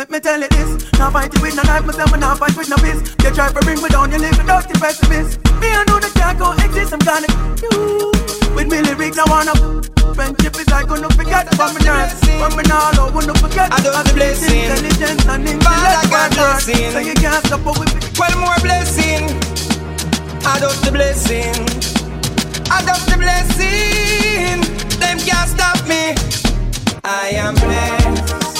[0.00, 0.92] let me tell you this.
[0.98, 3.14] Now fight it with no knife, myself and now fight with no fist.
[3.22, 5.38] You try to bring me down, you live a dirty pessimist.
[5.60, 7.28] Me I know that can't coexist, I'm gonna
[7.60, 8.10] you.
[8.54, 9.54] With me lyrics, I wanna
[10.14, 13.82] Friendship is like gonna forget about me nerves When me not alone, wanna forget I
[13.82, 14.70] don't Of blessing.
[14.70, 16.90] Intelligence and intellect God blessing.
[16.94, 19.26] So you can't stop with me Well, more blessing.
[20.46, 21.54] I don't the blessing.
[22.72, 24.64] I don't the blessing.
[25.02, 26.16] Them can't stop me.
[27.04, 28.59] I am blessed.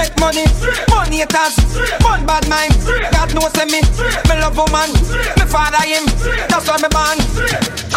[0.00, 0.48] Make money,
[0.88, 1.60] money haters,
[2.00, 2.72] fun bad mind.
[3.12, 4.88] God knows me, me love woman,
[5.36, 6.08] me father him.
[6.48, 7.20] That's why me born.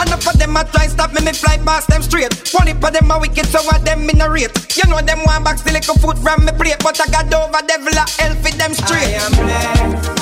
[0.04, 2.34] Enough of them a try stop me, me fly past them straight.
[2.52, 4.52] One of them a wicked, so what them in a rate.
[4.76, 7.64] You know them want back still little food from me plate, but I got over
[7.66, 9.16] devil a hell for them straight.
[9.16, 10.20] I am blessed.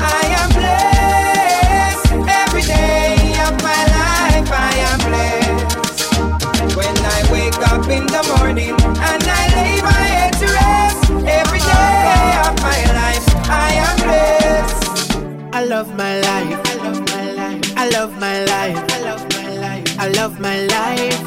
[0.00, 2.08] I am blessed
[2.40, 4.48] every day of my life.
[4.48, 5.76] I am blessed
[6.74, 9.25] when I wake up in the morning and
[20.26, 21.22] love my life.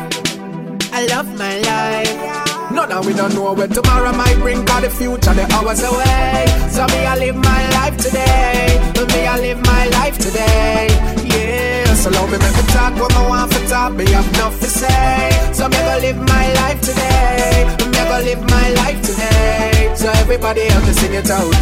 [0.91, 2.72] I love my life.
[2.74, 6.45] None of we don't know where tomorrow might bring Cause the future, the hours away.
[6.76, 8.76] So me, I live my life today.
[9.14, 10.88] Me, I live my life today.
[11.32, 14.60] Yeah, so love me, make me talk what I want for talk Me have nothing
[14.60, 15.54] to say.
[15.54, 17.72] So me, gonna live my life today.
[17.91, 19.93] Me, gonna live my life today.
[19.95, 21.56] So everybody help me sing it out.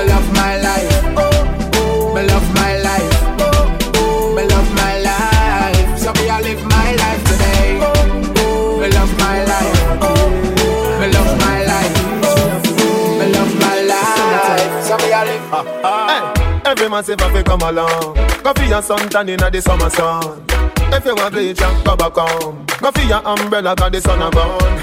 [0.00, 0.94] I love my life.
[2.14, 2.55] Me love my life
[16.86, 18.14] every man say fi come along.
[18.42, 20.44] Go for your suntan inna the summer sun.
[20.92, 22.64] If you want bleach go back home.
[22.80, 24.76] Go for your umbrella 'cause the sun a burn.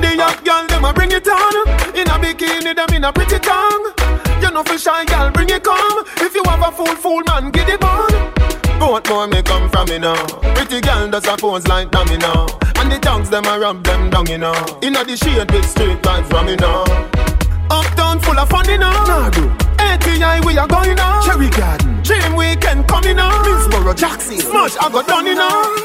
[0.00, 1.68] The young girl them a bring it on.
[1.94, 3.92] In a bikini them in a pretty tongue.
[4.40, 6.04] You know for shy girl bring it come.
[6.18, 8.12] If you have a fool fool man get it on.
[8.78, 10.24] Both more me come from me now.
[10.54, 12.46] Pretty girl does a pose like dummy now.
[12.76, 14.54] And the tongues them a rub them down you know.
[14.82, 16.84] Inna the shade with straight vibes from me now.
[17.70, 18.92] Uptown full of fun you know.
[19.10, 20.12] Nah, bro.
[20.12, 21.20] ATI we are going now.
[21.22, 22.02] Cherry Garden.
[22.02, 23.30] Dream weekend coming now.
[23.42, 24.38] Middlesboro, Jackson.
[24.38, 25.76] Smash I got done you know.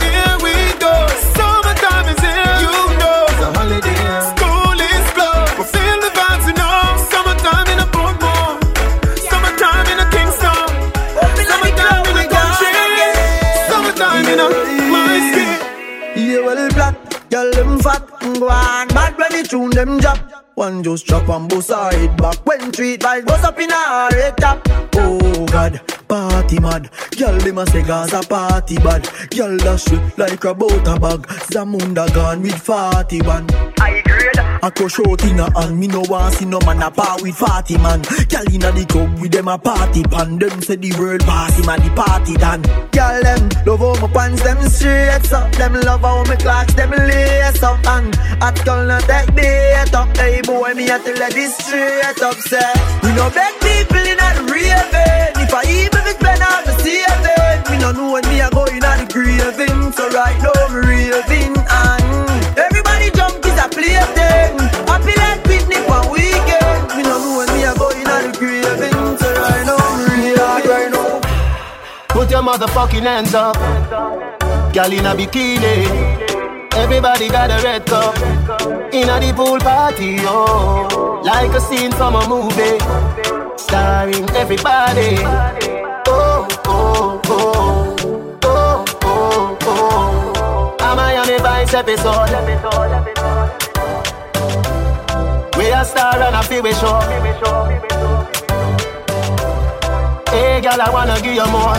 [0.00, 0.92] Here we go.
[1.34, 2.56] Summertime is here.
[2.64, 3.26] You know.
[3.28, 4.02] It's a holiday.
[4.32, 5.52] School is closed.
[5.58, 6.76] We feel the vibes you know.
[7.10, 8.54] Summertime in a Portmore.
[9.30, 10.68] Summertime in a Kingston.
[11.48, 12.72] Summertime in a country.
[13.68, 14.48] Summertime in a
[14.92, 15.58] my skin.
[16.16, 20.45] Yeah, well, black, girl, them fat, go on, bad when the tune them drop.
[20.56, 24.08] One just chop and bust her head back when treat vibes bust up in her
[24.10, 24.66] head top.
[24.94, 25.78] Oh God,
[26.08, 26.88] party mad,
[27.18, 29.06] girl them a say Gaza party bad.
[29.36, 31.26] Girl dash it like a butter bag.
[31.52, 33.46] Zamunda gone with forty one.
[33.80, 34.35] I grade.
[34.62, 37.76] I crush out in a me no want see no man a part with forty
[37.78, 38.02] man.
[38.28, 40.38] Girl inna the club with them a party pan.
[40.38, 42.62] Them say the world party man, the party done.
[42.90, 45.52] Girl them love how my pants them straight up.
[45.52, 50.16] Them love how my clocks them lace up and at girl not take bait up.
[50.16, 52.36] Hey boy, me a tell this straight up.
[52.48, 55.36] Say we no beg people in a raving.
[55.42, 58.64] If I even fit spend all the saving, me no know when me a go
[58.66, 59.92] in a the craving.
[59.92, 61.55] So right now me raving
[72.56, 73.56] motherfucking hands up.
[74.72, 76.72] Girl in a bikini.
[76.74, 78.16] Everybody got a red cup.
[78.92, 81.20] In a the pool party, oh.
[81.24, 82.78] Like a scene from a movie.
[83.58, 85.16] Starring everybody.
[86.08, 87.96] Oh, oh, oh.
[88.42, 90.76] Oh, oh, oh.
[90.80, 92.30] A Miami Vice episode.
[95.56, 97.95] We a star and a feel we show.
[100.36, 101.74] Hey, girl, I wanna give you more.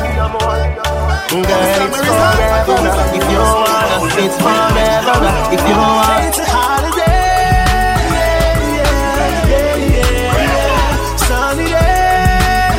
[1.30, 2.78] Girl, it's forever.
[3.18, 5.32] If you wanna, it's forever.
[5.56, 7.06] If you want, it's a holiday.
[11.28, 11.78] Sunny day,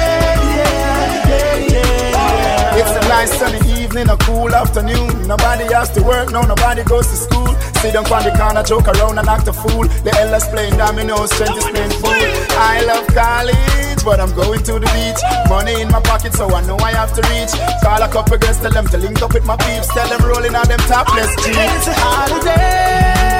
[0.00, 2.78] Yeah yeah yeah yeah.
[2.80, 5.15] It's a nice sunny evening, a cool afternoon.
[5.26, 7.50] Nobody has to work, no, nobody goes to school.
[7.82, 9.82] Sit down on the corner, joke around and act a fool.
[10.06, 12.14] The elders playing dominoes, strength is playing fool.
[12.54, 15.20] I love college, but I'm going to the beach.
[15.50, 17.50] Money in my pocket, so I know I have to reach.
[17.82, 19.88] Call a couple girls, tell them to link up with my peeps.
[19.88, 21.58] Tell them rolling on them topless jeans.
[21.58, 23.35] It's a holiday.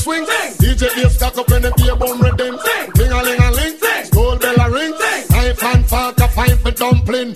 [0.00, 0.24] Swing.
[0.58, 2.56] DJ Dave got up in the beer bone rhythm.
[2.96, 3.76] Ling-a-ling-a-ling,
[4.10, 4.94] gold bell a ring.
[5.30, 7.34] Knife and fork a fight for dumpling.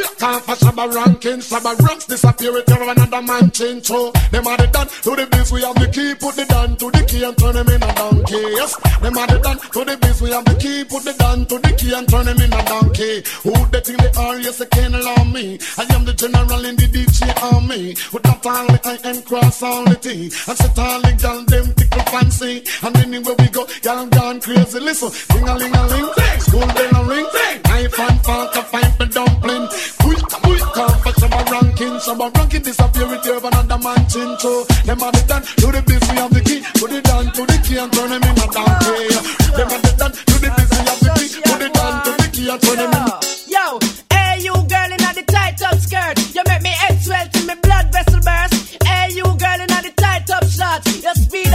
[0.00, 3.86] Straight off a shabba ranking, shabba ranks disappear with every another man change.
[3.86, 6.76] So them are the done to the biz, we have the key, put the down
[6.76, 8.42] to the key and turn them in a donkey.
[8.56, 11.44] Yes, them are the done to the biz, we have the key, put the down
[11.46, 13.22] to the key and turn them in a donkey.
[13.44, 14.38] Who they think they are?
[14.38, 15.58] Yes, they can't allow me.
[15.76, 17.96] I am the general in the DJ army.
[18.12, 20.32] With that only I am cross only thing.
[20.48, 22.64] And sit all the gal them tickle fancy.
[22.82, 24.80] And anywhere we go, y'all gone crazy.
[24.80, 26.08] Listen, ding a ling a ling,
[26.40, 27.26] school bell a ring,
[27.64, 29.68] knife and fork a find for dumpling.
[31.10, 34.62] But some are ranking, some are ranking disappear with you another man chin too.
[34.86, 36.62] Them are the done to the business of the key.
[36.78, 39.10] Put it down to the key and turn them in a donkey.
[39.58, 41.28] Them are the done to the business of the key.
[41.50, 43.10] Put it down to the key and turn them in.
[43.10, 43.18] a
[43.50, 43.64] Yo,
[44.14, 47.54] hey you girl in the tight up skirt, you make me head swell till me
[47.58, 48.78] blood vessel burst.
[48.86, 51.49] Hey you girl in the tight up shot, your speed.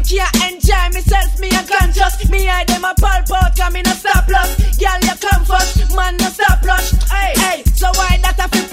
[0.00, 2.28] me care, enjoy myself, me a conscious.
[2.30, 4.56] Me I them a pulp out, come in a stop loss.
[4.78, 6.92] Girl, you come first, man, no stop rush.
[7.10, 8.69] Hey, hey, so why that a flip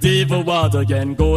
[0.00, 1.14] that evil water again.
[1.14, 1.27] go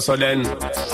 [0.00, 0.42] so then.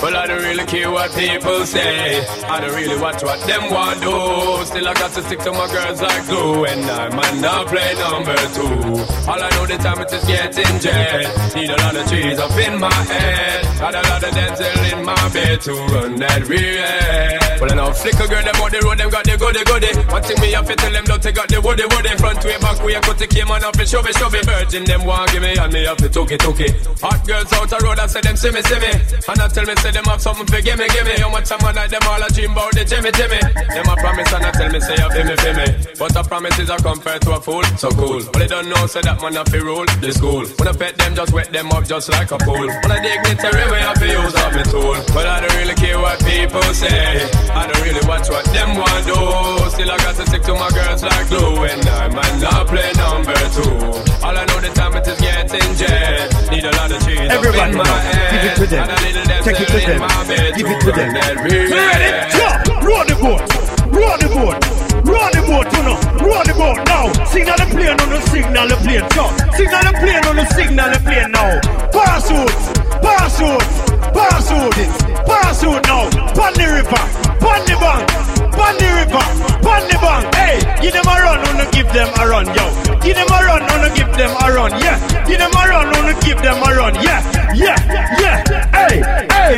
[0.01, 2.25] Well, I don't really care what people say.
[2.45, 4.65] I don't really watch what them want do.
[4.65, 6.65] Still, I got to stick to my girls like glue.
[6.65, 9.01] And I might not play number two.
[9.29, 11.55] All I know the time it is getting jet.
[11.55, 13.71] Need a lot of trees up in my head.
[13.79, 17.41] Got a lot of dental in my bed to run that real.
[17.61, 19.93] Well, I know flicker girl, them on the road, them got the goody goody.
[20.09, 22.09] One thing me have to tell them, don't take out the woody woody.
[22.17, 24.45] Front way, back way, cut the came on off and shove it, shove it.
[24.45, 26.73] Virgin, them want give me, and me have to took it, took it.
[27.01, 28.90] Hot girls out the road, I say them see me, see me.
[28.93, 31.13] And I tell me, say them have something for give me, give me.
[31.21, 33.39] How much time I like them all, I dream about the Jimmy, Jimmy.
[33.71, 35.67] Them a promise, and I tell me, say you feel me, feel me.
[35.97, 38.21] But a promise is a compared to a fool, so cool.
[38.31, 40.43] But they don't know, say that man have to rule the school.
[40.57, 42.67] When I pet them, just wet them up just like a pool.
[42.67, 44.97] When I dignitary I have to use up my tool.
[45.13, 47.29] But I don't really care what people say.
[47.53, 49.19] I don't really watch what them want do.
[49.71, 51.63] Still I got to stick to my girls like glue.
[51.69, 53.71] And I might not play number two.
[54.25, 56.29] All I know the time it is getting jet.
[56.49, 58.31] Need a lot of cheese Everybody, up in my head.
[58.33, 58.80] give it to them.
[58.87, 60.01] Dance Take it to them.
[60.57, 61.13] Give it to them.
[61.43, 61.69] real.
[61.69, 62.31] Ready?
[62.31, 62.67] Jump!
[62.83, 63.41] Roll the boat!
[63.91, 64.81] Roll the boat!
[65.05, 65.97] Roll the boat, you know!
[66.21, 67.11] Roll the boat now!
[67.25, 69.33] Signal the plane on the signal the plane, jump!
[69.55, 71.59] Signal the plane on the signal the plane now!
[71.91, 72.57] Parachute!
[73.01, 73.69] Parachute!
[74.13, 74.89] Parachute!
[75.25, 76.09] Parachute now!
[76.33, 77.03] Pon the river!
[77.39, 78.30] Pon the bank!
[78.51, 79.25] Pon the river!
[79.63, 80.35] Pon the bank!
[80.35, 80.57] Hey!
[80.81, 82.65] Give them a run, wanna give them a run, yo!
[83.01, 84.97] Give them a run, wanna give them a run, yeah!
[85.27, 87.21] Give them a run, wanna give them a run, yeah!
[87.53, 87.77] Yeah!
[88.19, 88.37] Yeah!
[88.75, 88.95] Hey!
[89.31, 89.57] Hey!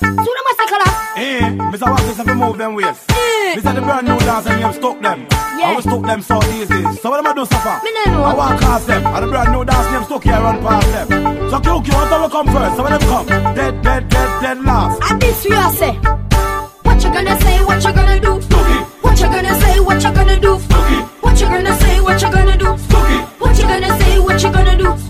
[0.00, 0.88] Tuna masakala.
[1.16, 1.40] Eh,
[1.72, 1.86] Mr.
[1.90, 3.06] Watkins have to move them ways.
[3.54, 5.26] This is the brand new dance and you have stuck them.
[5.30, 6.82] I will stuck them so easy.
[7.02, 7.84] So what am I do, Safa?
[7.84, 8.22] Me no know.
[8.24, 9.04] I want cast them.
[9.04, 11.08] And the brand new dance them stuck here run past them.
[11.50, 12.76] So QQ, what will come first?
[12.76, 15.10] So when them come, dead, dead, dead, dead last.
[15.10, 15.98] And this we are say.
[17.00, 17.64] What you gonna say?
[17.64, 18.32] What you gonna do?
[19.00, 19.80] What you gonna say?
[19.80, 20.56] What you gonna do?
[21.22, 21.98] What you gonna say?
[22.02, 22.66] What you gonna do?
[23.38, 24.18] What you gonna say?
[24.18, 25.09] What you gonna do?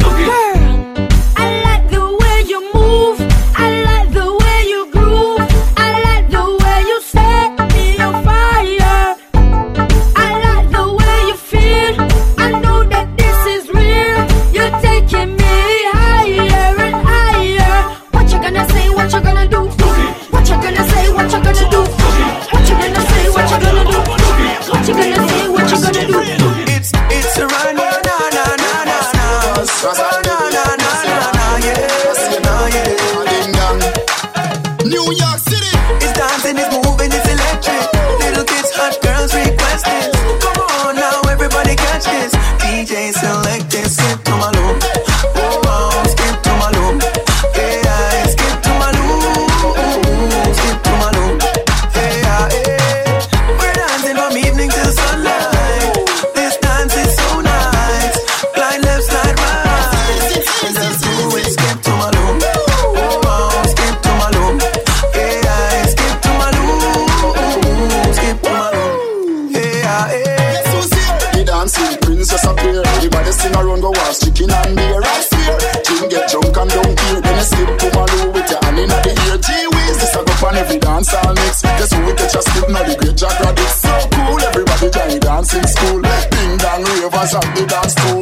[81.10, 81.62] Dance all mix.
[81.62, 83.68] Guess who we catch a skip now the great Jack Rabbit.
[83.68, 86.02] So cool, everybody join dancing school.
[86.02, 88.19] Ding dong ravers at the dance stool.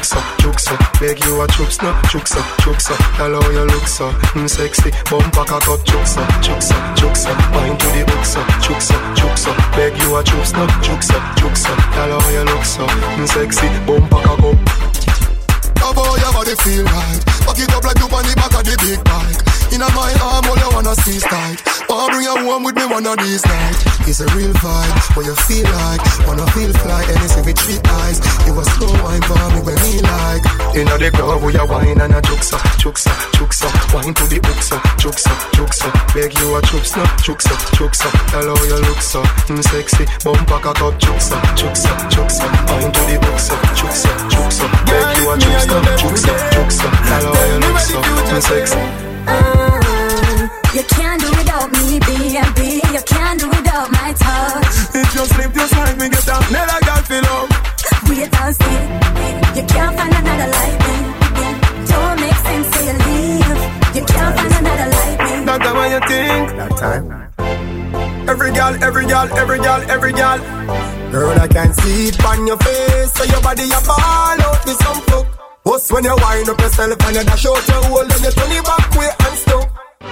[0.00, 4.10] Hooksa, juksa, juksa Beg you a chups no, juksa, juksa Tell how you look so,
[4.34, 4.90] mm, sexy.
[5.10, 10.16] Bump Bumper cock up, juksa, juksa, juksa Wine to the hooksa, juksa, juksa Beg you
[10.16, 13.68] a chups no, juksa, juksa Tell how you look so, mm, sexy.
[13.86, 14.58] Bumper cock up.
[15.80, 17.20] Love how your body feel right.
[17.46, 19.39] Back it up like you on the back of the big bike
[19.72, 21.58] Inna my arm, all you wanna see is tight.
[21.88, 23.80] Wanna bring you home with me one of these nights.
[24.08, 26.02] It's a real vibe, what you feel like.
[26.26, 28.18] Wanna feel fly, anything with three eyes.
[28.46, 30.42] You a slow wine for me when me like.
[30.74, 34.78] Inna the club we a wine and a juksa, juksa, juksa Wine to the hooksa,
[35.02, 39.62] juksa, juksa Beg you a chups no, juksa, juksa Tell how you look so, mm,
[39.64, 40.06] sexy.
[40.22, 45.36] Bumper cock up, juksa, juksa, juksa Wine to the hooksa, juksa, juksa Beg you a
[45.38, 51.28] chups no, juksa, juksa Tell how you look so, mm, sexy uh, you can't do
[51.30, 52.80] without me, B&B.
[52.94, 54.94] You can't do without my touch.
[54.94, 57.48] If you sleep just like me, get up, never got feel up.
[58.08, 58.80] We don't see.
[59.56, 60.96] You can't find another like me.
[61.90, 63.60] Don't make sense till you leave.
[63.96, 65.44] You can't find another like me.
[65.44, 66.44] Not the way you think.
[66.58, 67.30] That time.
[68.28, 70.38] Every girl, every girl, every girl, every girl.
[71.10, 73.12] Girl, I can't see it on your face.
[73.14, 75.26] So your body, you ball out with some fuck.
[75.88, 78.64] When you wind up yourself and you dash out your hole and you turn it
[78.64, 79.59] back way and stuck.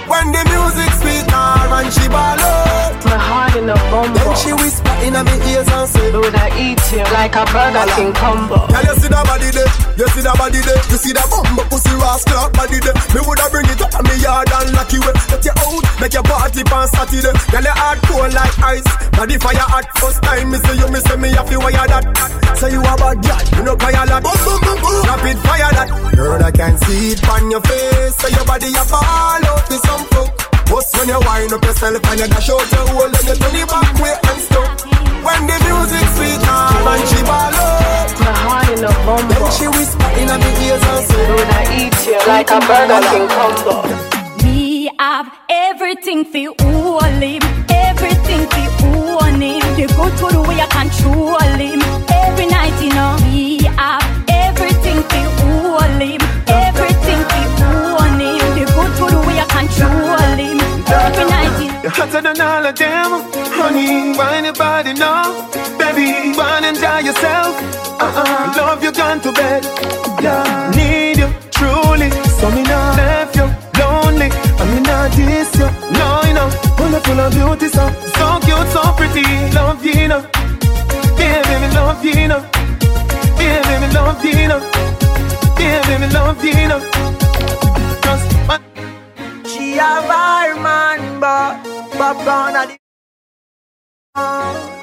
[0.09, 2.97] When the music sweet her and she ball out.
[3.05, 4.17] My heart in a bumble.
[4.17, 7.85] Then she whisper in my ears and say, Would I eat you like a Burger
[7.95, 8.67] King combo?
[8.67, 11.63] Girl, you see that body there, you see that body there, you see that bumbo
[11.69, 12.97] pussy rascal body there.
[13.15, 15.15] Me woulda bring it up on me yard and lock you up.
[15.31, 17.33] Let you out, make your party on Saturday.
[17.53, 19.85] Girl, your heart cold like ice, body fire hot.
[20.01, 22.03] First time me see you, me say me have to wire that.
[22.59, 24.25] Say you a bad girl, you know cry a lot.
[24.25, 25.87] Boom boom boom boom, rapid fire that.
[26.17, 28.17] Girl, I can see it on your face.
[28.19, 30.31] So your body a fall out with some fuck.
[30.71, 33.55] What's when you wind up yourself and you dash out your hole and you turn
[33.55, 34.71] it back way and stuck.
[35.25, 38.09] When the music sweet her and she ball out.
[38.19, 39.35] My heart in a bumble.
[39.35, 43.01] Then she whisper in my ears and say, Would I eat you like a Burger
[43.09, 43.75] King combo?
[44.43, 49.63] We have everything for all him, everything for own him.
[49.75, 51.81] The good to the way I control him.
[52.09, 56.21] Every night, you know, we have everything for all him,
[59.83, 60.59] him.
[60.89, 61.81] Every night, you know.
[61.83, 63.11] You're hotter than all of them,
[63.57, 64.17] honey.
[64.17, 66.35] Why your body now, baby?
[66.37, 67.53] Wanna enjoy yourself?
[68.01, 68.53] Uh-uh.
[68.57, 69.63] Love you gone to bed.
[70.21, 72.09] Yeah, need you truly.
[72.39, 73.47] So me not left you
[73.79, 74.29] lonely.
[74.59, 75.69] I mean not this you.
[75.97, 77.83] No, you know, full full of beauty, so
[78.17, 79.23] so cute, so pretty.
[79.55, 80.21] Love you, know.
[81.19, 82.41] Yeah, baby, love you, know.
[83.39, 84.61] Yeah, baby, love you, know.
[85.59, 86.81] Yeah, baby, love you, know.
[89.77, 91.63] A fireman, but
[91.97, 92.77] popcorn at the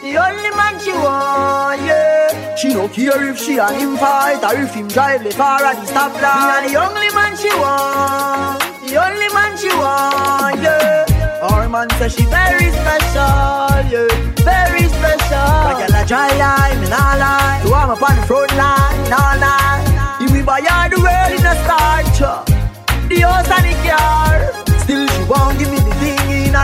[0.00, 2.54] the only man she want, yeah.
[2.56, 5.76] She no care if she and him fight or if him drive the far at
[5.76, 6.70] the stoplight.
[6.70, 11.42] The only man she want, the only man she want, yeah.
[11.42, 14.08] Our man say she very special, yeah,
[14.46, 15.50] very special.
[15.68, 17.60] Like a dry line, me nah lie.
[17.64, 18.25] So I'm up on the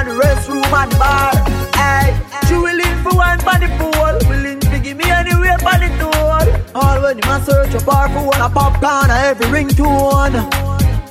[0.03, 1.33] and restroom and bar.
[1.79, 2.11] Hey,
[2.47, 6.43] she willing for one for the pool, willing to give me anywhere for the tour.
[6.75, 10.37] All when him a search up her phone, a popcorn, a every ringtone.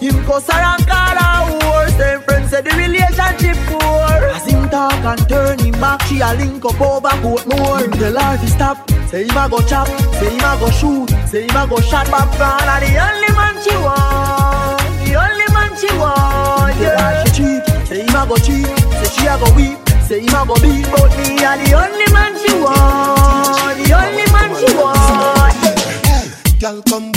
[0.01, 1.89] Him cuss her and call her whore.
[1.97, 4.17] Same friends say the relationship poor.
[4.35, 7.83] As him talk and turn him back, she a link up over Portmore.
[7.83, 8.89] Him tell her to stop.
[9.09, 12.07] Say him a go chop, say him a go shoot, say him a go shot
[12.07, 12.67] popcorn.
[12.73, 16.79] And the only man she want, the only man she want.
[16.79, 18.65] Yeah, she cheat, say him a go cheat,
[19.13, 20.85] she a go weep, say him a go beat.
[20.91, 26.59] But me a the only man she want, the only man she want.
[26.59, 27.11] Girl, come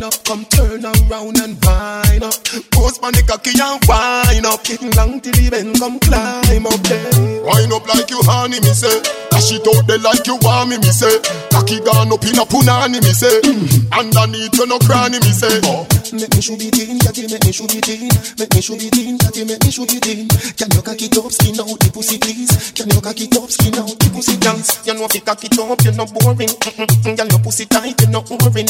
[0.00, 2.34] wine up, come turn around and wine up.
[2.72, 4.64] Post on the cocky and wine up.
[4.96, 7.44] Long till the bend, come climb up there.
[7.44, 9.02] Wine up like you honey, me say.
[9.30, 11.20] Dash it out there like you want me, me say.
[11.52, 13.40] Cocky gone up in a punani, me say.
[13.44, 13.88] Mm.
[13.92, 15.60] Underneath you no cranny, me say.
[15.64, 18.08] Oh, make me shoot it in, catty, make me shoot it in.
[18.38, 20.28] Make me shoot it in, catty, make me shoot it in.
[20.56, 22.72] Can you cock it up, skin out the pussy, please?
[22.72, 24.84] Can you cock it up, skin out the pussy, dance?
[24.86, 26.50] You know if you cock it up, you're not boring.
[26.50, 28.68] Mm-mm, Girl, your pussy tight, you're not boring.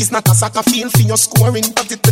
[0.00, 2.02] It's not a soccer field for your scoring, but it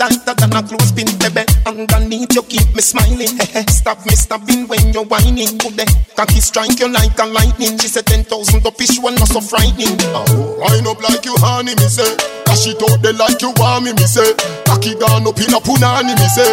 [0.00, 1.44] tighter than a clothespin, baby.
[1.66, 3.36] Underneath you keep me smiling.
[3.68, 5.58] Stop me stabbing when you're whining.
[5.58, 7.78] Good day, cocky strike you like a lightning.
[7.78, 9.96] She said ten thousand up fish one not so frightening.
[10.16, 10.24] Oh,
[10.58, 12.16] wind up like you honey, me say.
[12.46, 14.34] Dash it out there like you want me, me say.
[14.66, 16.50] Cocky gone up in a punani, me say.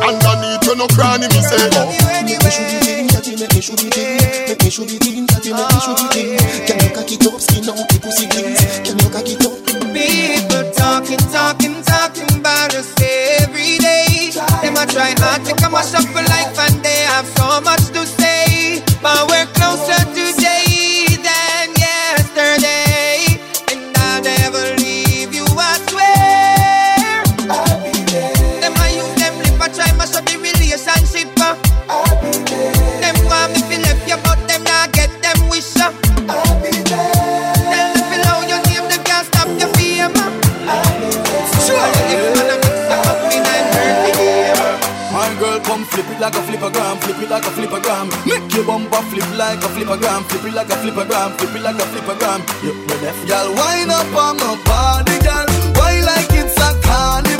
[0.00, 1.68] Underneath you no cranny, me say.
[1.74, 1.90] Oh,
[2.22, 5.26] make me shoot it in, make me shoot it in, make me shoot it in,
[5.26, 6.38] catty, make me shoot it in.
[6.64, 8.62] Can you cock it up, skin out the pussy, please?
[8.86, 9.52] Can you cock it up?
[9.94, 12.92] People talking, talking, talking about us
[13.40, 14.30] every day.
[14.62, 18.06] Them a try hard to come up for life and they have so much to
[18.06, 18.82] say.
[19.02, 19.46] But we're
[47.24, 48.06] it like a flippergram.
[48.26, 51.76] Make your bumper flip like a flippergram, flip it like a flippergram, flip it like
[51.76, 52.40] a flippergram.
[52.62, 55.46] You you deaf, girl, wind up on my body, girl.
[55.76, 57.33] Why like it's a carnival,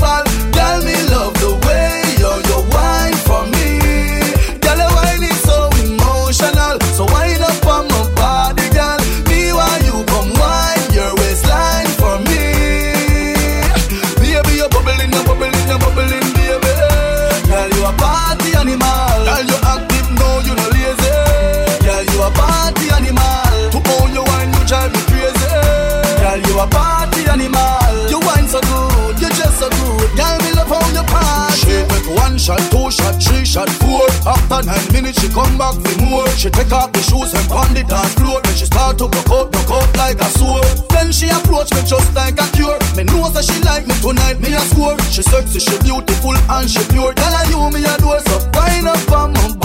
[32.44, 34.04] shot, two shot, three shot, four.
[34.28, 36.28] After nine minutes, she come back for more.
[36.36, 38.40] She take off the shoes and pound it dance floor.
[38.44, 40.68] Then she start to broke out, broke out like a sword.
[40.92, 42.76] Then she approach me just like a cure.
[42.96, 44.98] Me know that she like me tonight, me a score.
[45.08, 47.16] She sexy, she beautiful and she pure.
[47.16, 49.63] Tell her you me a door, so wind up on my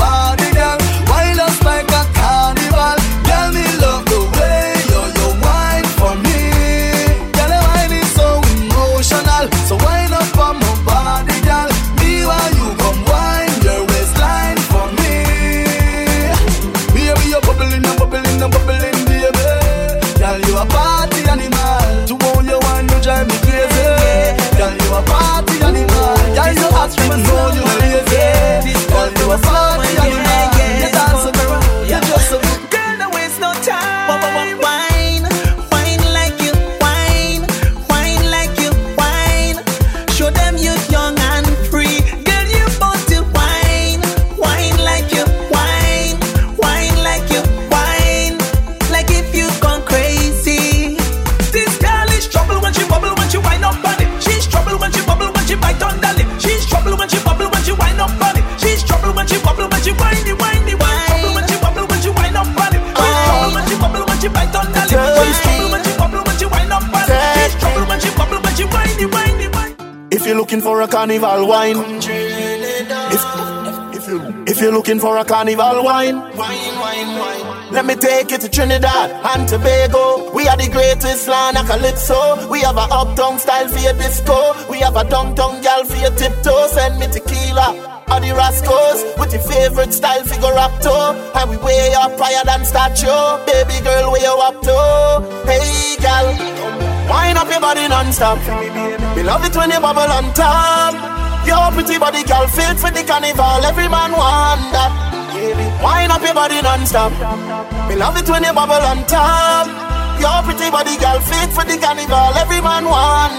[71.20, 71.76] carnival wine,
[73.11, 76.15] if, if, you, if you're looking for a carnival wine,
[77.72, 80.32] let me take you to Trinidad and Tobago.
[80.34, 82.47] We are the greatest land of calypso.
[82.49, 84.53] We have a uptown style for your disco.
[84.70, 86.67] We have a downtown gal for your tiptoe.
[86.67, 87.97] Send me tequila.
[88.09, 91.13] Or the Rascals with your favorite style figure rapto.
[91.36, 93.45] And we way up higher than statue.
[93.45, 95.45] Baby girl, way up to.
[95.45, 96.26] Hey gal,
[97.09, 98.39] wind up your body non-stop.
[99.15, 101.09] Me love it when you bubble on top.
[101.49, 103.65] Your pretty body girl fit for the carnival.
[103.65, 104.93] Every man want that.
[105.81, 107.09] Wind up your body non-stop.
[107.89, 109.65] Me love it when you bubble on top.
[110.21, 112.37] Your pretty body girl fit for the carnival.
[112.37, 113.38] Every man want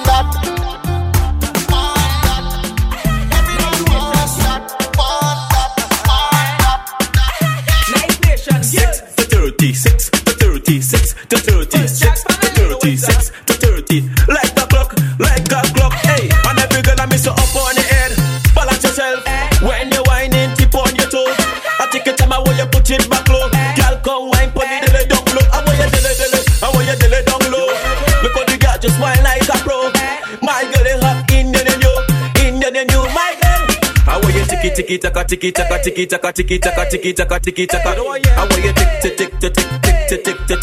[35.31, 37.91] tiki taka tiki taka tiki taka tiki taka tiki taka.
[37.91, 40.61] I want you tick tick tick tick tick tick tick tick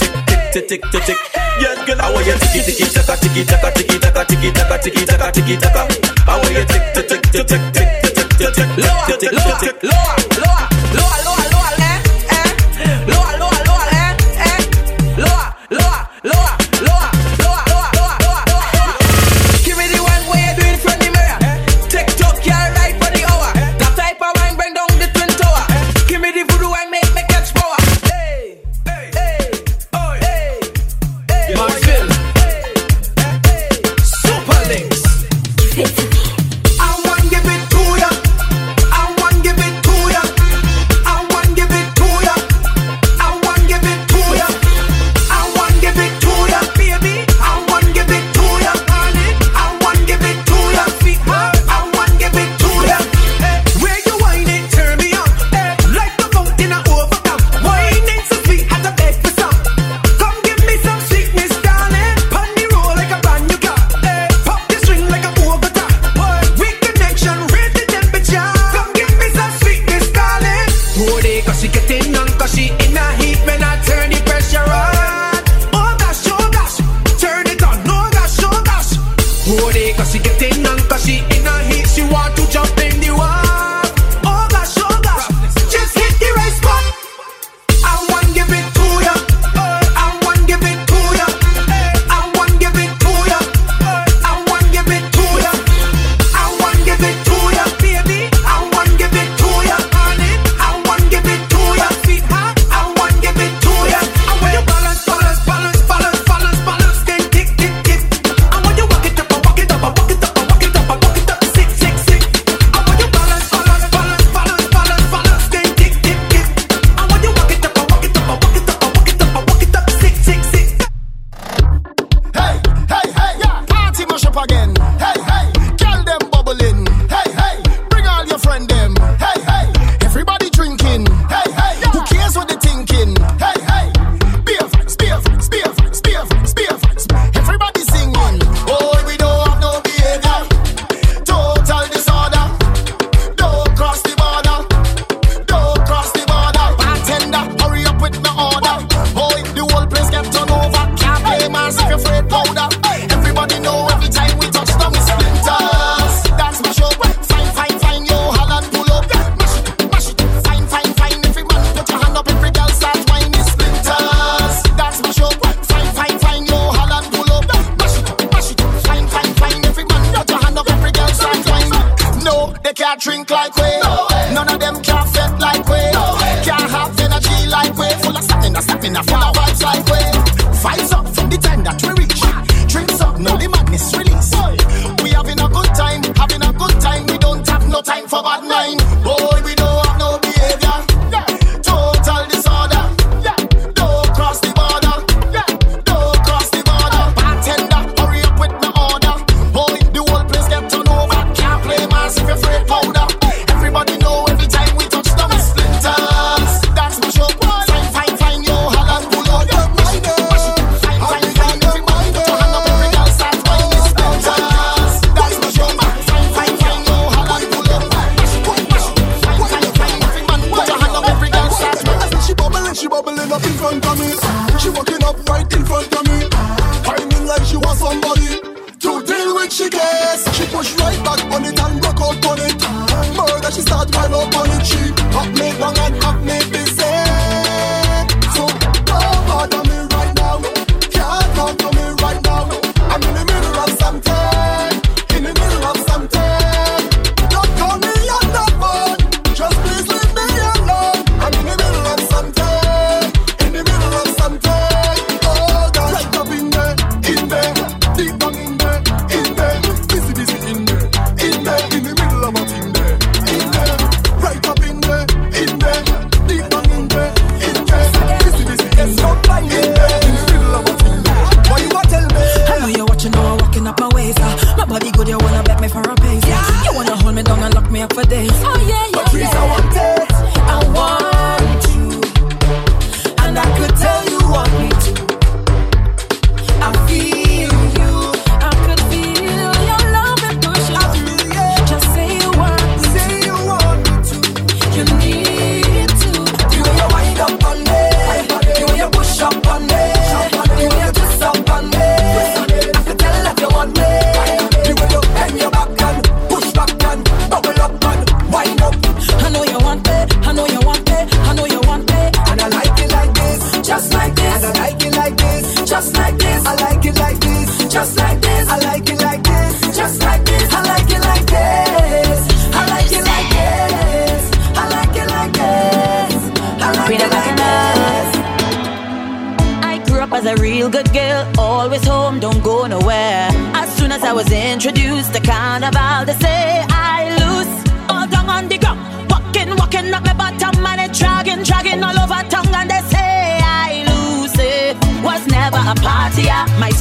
[0.51, 1.18] tick tick tick tick.
[1.61, 5.05] Yes, girl, I want you tiki tiki taka tiki taka tiki taka tiki taka tiki
[5.05, 5.82] taka tiki taka.
[6.28, 8.70] I want you tick tick tick tick tick tick tick tick tick
[9.07, 9.84] tick tick tick.
[9.84, 10.15] lower, lower, lower,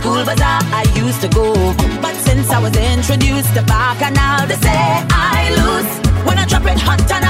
[0.06, 1.52] Cool bazaar I used to go.
[2.00, 5.90] But since I was introduced to Bacchanal, they say I lose.
[6.24, 7.25] When I drop it hot and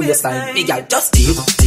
[0.00, 0.54] know you're.
[0.54, 1.65] Big out, just deep.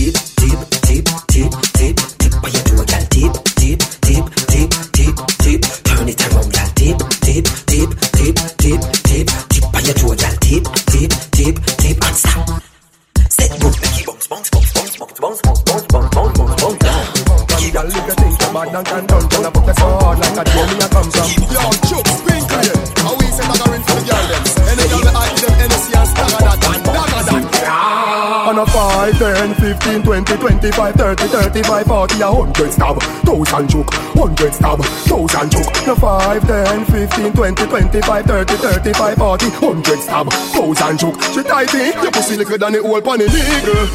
[29.79, 35.87] 15, 20, 25, 30, 35, 40 A hundred stab, thousand choke Hundred stab, thousand choke.
[35.87, 41.21] No 5, 10, 15, 20, 25, 30, 35, 40 Hundred stab, thousand choke.
[41.33, 43.89] She tight in, your pussy liquor than the old pan illegal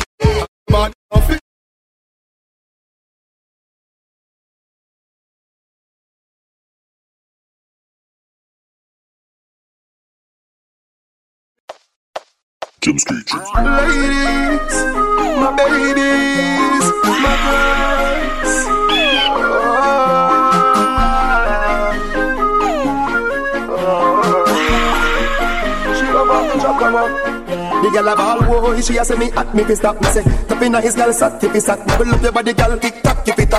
[0.71, 0.93] Mad,
[12.81, 13.33] Jim Screech.
[13.57, 15.14] Ladies,
[15.45, 18.57] my babies, my girls.
[23.69, 24.45] Oh.
[25.97, 27.35] She love the.
[27.83, 30.23] The girl a ball boy, she a say me at me fi stop me say
[30.49, 33.25] Top inna his girl sat, tip his sat Bubble up your body girl, tick tock,
[33.25, 33.51] keep it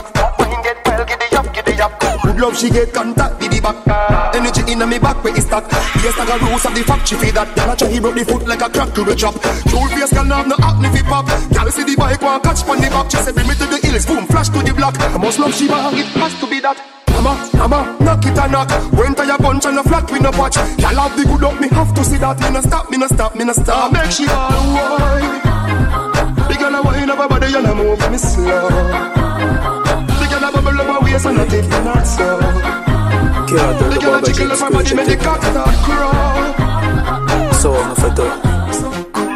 [2.38, 4.36] love she get contact, with the back.
[4.36, 5.66] Energy inna me back where it stack
[6.04, 7.50] Yes, like a rose of the factory feed that.
[7.56, 9.36] Girl a try he broke the foot like a crack to a chop.
[9.70, 11.26] True face girl have no acne fi pop.
[11.54, 13.10] Girl see the bike want catch pon the back.
[13.10, 15.00] She say bring me to the hills, boom, flash to the block.
[15.00, 16.78] I must love she bang, it has to be that.
[17.16, 18.70] Hammer, hammer, knock it a knock.
[18.94, 20.58] Went to your bunch and a flat we no watch.
[20.78, 22.40] Y'all have the good up, me have to see that.
[22.42, 23.94] Me no stop, me no stop, me no stop.
[23.94, 25.42] Make she all wine
[26.50, 29.75] The girl a wine up her body and a move me slow The
[31.00, 32.38] girl a bubble up her waist and a tip not so
[33.48, 38.56] The girl a jiggle up body, make the cock start crawl So I'm for do.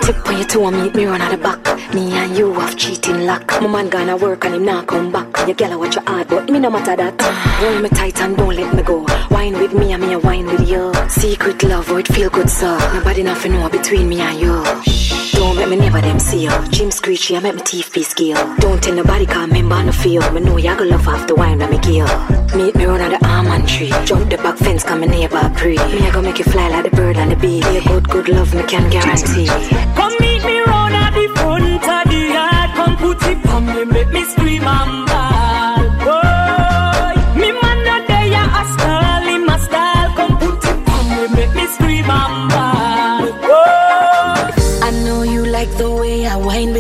[0.06, 1.94] Tip on your toe and meet me run out the back.
[1.94, 3.48] Me and you have cheating luck.
[3.62, 5.38] My man gonna work and him not come back.
[5.46, 7.22] Your girl watch your hard, but me no matter that.
[7.22, 9.06] Hold me tight and don't let me go.
[9.30, 10.92] Wine with me and me a wine with you.
[11.10, 12.78] Secret love, oh it feel good so.
[12.94, 14.99] Nobody nothing know between me and you.
[15.40, 16.52] Don't make me never them see you.
[16.70, 18.36] Jim screechy, I make my teeth be skill.
[18.58, 20.30] Don't tell nobody come member no feel.
[20.34, 22.08] Me know ya go love the wine when me kill.
[22.58, 23.94] Meet me run on the almond tree.
[24.04, 25.78] Jump the back fence, come me neighbor pre.
[25.78, 27.62] Me I go make you fly like the bird and the bee.
[27.62, 29.48] Be good, good love, me can guarantee.
[29.96, 32.70] Come meet me round at the front of the yard.
[32.76, 35.09] Come put it on me, make me scream and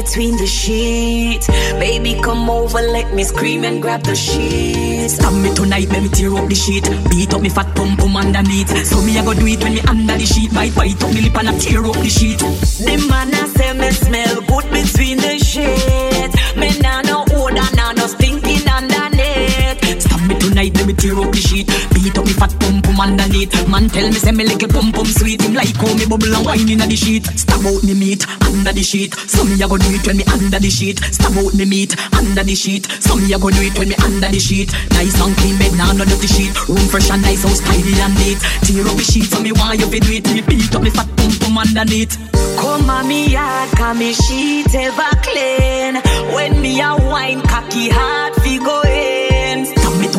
[0.09, 1.47] between the sheets.
[1.77, 5.15] Baby, come over, let me scream and grab the sheets.
[5.15, 6.83] Stab me tonight, let me tear up the sheet.
[7.09, 8.69] Beat up me fat pum pum underneath.
[8.87, 10.51] So me I go do it when me under the sheet.
[10.51, 12.39] Bite bite up me lip and I tear up the sheet.
[12.39, 16.35] The man I say me smell good between the sheets.
[16.57, 20.01] Me nah no odor, nah no stinking underneath.
[20.01, 21.67] Stab me tonight, let me tear up the sheet.
[21.93, 23.51] Beat up me fat pum pum underneath.
[23.67, 25.41] Man tell me say me little pum pum sweet.
[25.41, 27.25] Him like how me bubble and wine inna the sheet.
[27.39, 29.13] Stab out me meat under the sheet.
[29.15, 30.99] So me I go do it when me under the sheet.
[30.99, 32.85] Stab out me meat under the sheet.
[33.01, 34.71] So me I go do it when me under the sheet.
[34.91, 36.53] Nice and clean bed, nah no dirty sheet.
[36.67, 38.39] Room fresh and nice, house tidy and neat.
[38.67, 40.25] Tear up the sheet, so me want you fi do it.
[40.33, 42.17] Me beat up me fat pum pum underneath.
[42.59, 45.95] Come on me yard, come me sheet ever clean.
[46.35, 49.28] When me a wine, cocky hard fi go in.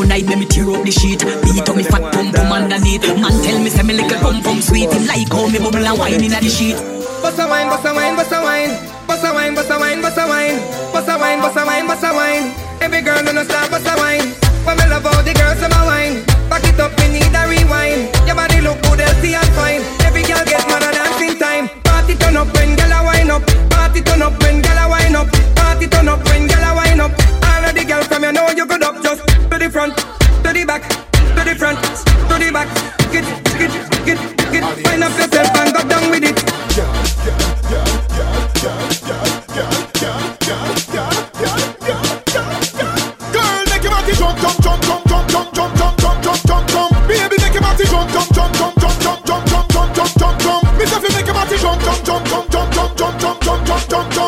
[0.00, 1.20] Tonight, let me tear up the sheet.
[1.44, 3.04] Beat up me fat pum pum underneath.
[3.20, 4.88] Man tell me say me little pum pum sweet.
[4.88, 6.80] Him like how me bubble and wine inna the sheet.
[7.20, 8.72] Bust a wine, bust a wine, bust a wine.
[9.04, 10.56] Bust a wine, bust a wine, bust a wine.
[10.88, 12.44] Bust a wine, bust a wine, bust a wine.
[12.80, 14.32] Every girl do not stop, bust a wine.
[14.64, 16.24] When me love all the girls in my wine.
[16.48, 18.08] Back it up, me need a rewind.
[18.24, 19.99] Your body look good, healthy and fine.
[29.70, 29.96] the front,
[30.42, 32.66] to the back, to the front, to the back.
[33.12, 33.22] Get,
[33.54, 33.70] get,
[34.04, 34.18] get,
[34.50, 34.64] get.
[34.82, 36.38] Find up yourself and go down with it.
[36.74, 36.90] Yeah,
[37.22, 37.38] yeah,
[37.70, 41.10] yeah, yeah, yeah, yeah, yeah, yeah, yeah, yeah,
[41.46, 43.30] yeah, yeah, yeah.
[43.30, 46.66] Girl, make your body jump, jump, jump, jump, jump, jump, jump, jump, jump, jump, jump,
[46.66, 46.90] jump.
[47.06, 50.36] Baby, make your body jump, jump, jump, jump, jump, jump, jump, jump, jump, jump, jump.
[50.42, 50.78] jump.
[50.78, 53.88] Me say, make your body jump, jump, jump, jump, jump, jump, jump, jump, jump, jump,
[53.88, 54.19] jump, jump.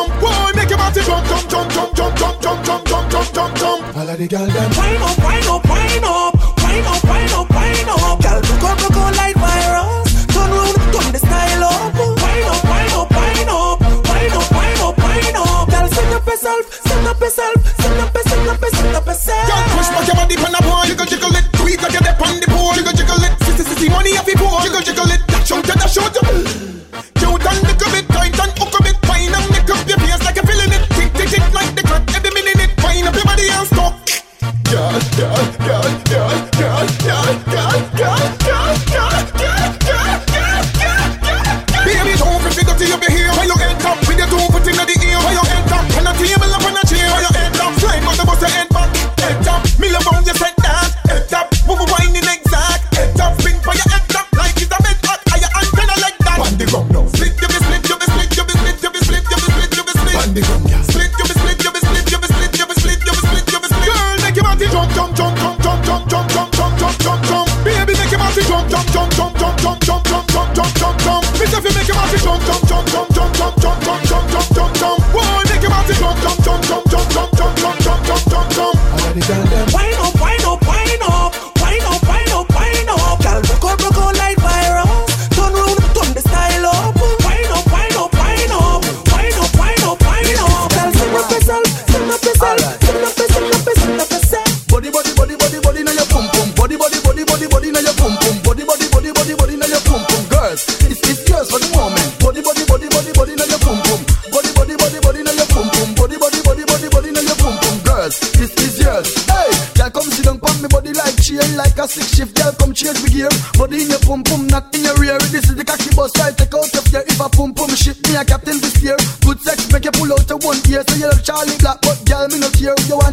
[4.13, 4.71] inna the gal them.
[4.77, 8.21] Wine up, wine up, wine up, wine up, wine up, wine up.
[8.21, 10.25] Gal look up, look up like virus.
[10.27, 11.93] Turn round, turn the style up.
[12.21, 15.69] Wine up, wine up, wine up, wine up, wine up, wine up.
[15.69, 19.49] Gal set up yourself, set up yourself, set up yourself, set up yourself.
[19.49, 20.62] Yo, push back your body, pan up.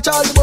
[0.02, 0.39] Charge.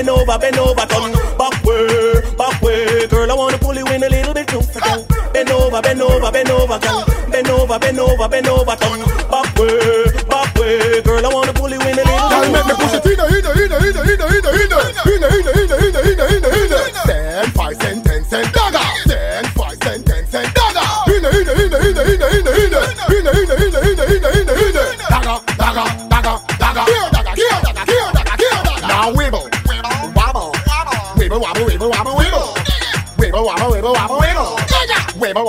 [0.00, 3.30] bend over, bend over, turn back way, back way, girl.
[3.30, 4.60] I wanna pull you in a little bit too.
[4.80, 5.06] girl.
[5.32, 7.04] Bend over, bend over, bend over, girl.
[7.30, 11.26] Bend over, bend over, bend over, turn back way, back way, girl.
[11.26, 12.28] I wanna pull you in a little.
[12.30, 15.58] Girl, make me push it in, in, in, in, in, in, in, in, in, in,
[15.58, 15.79] in, in.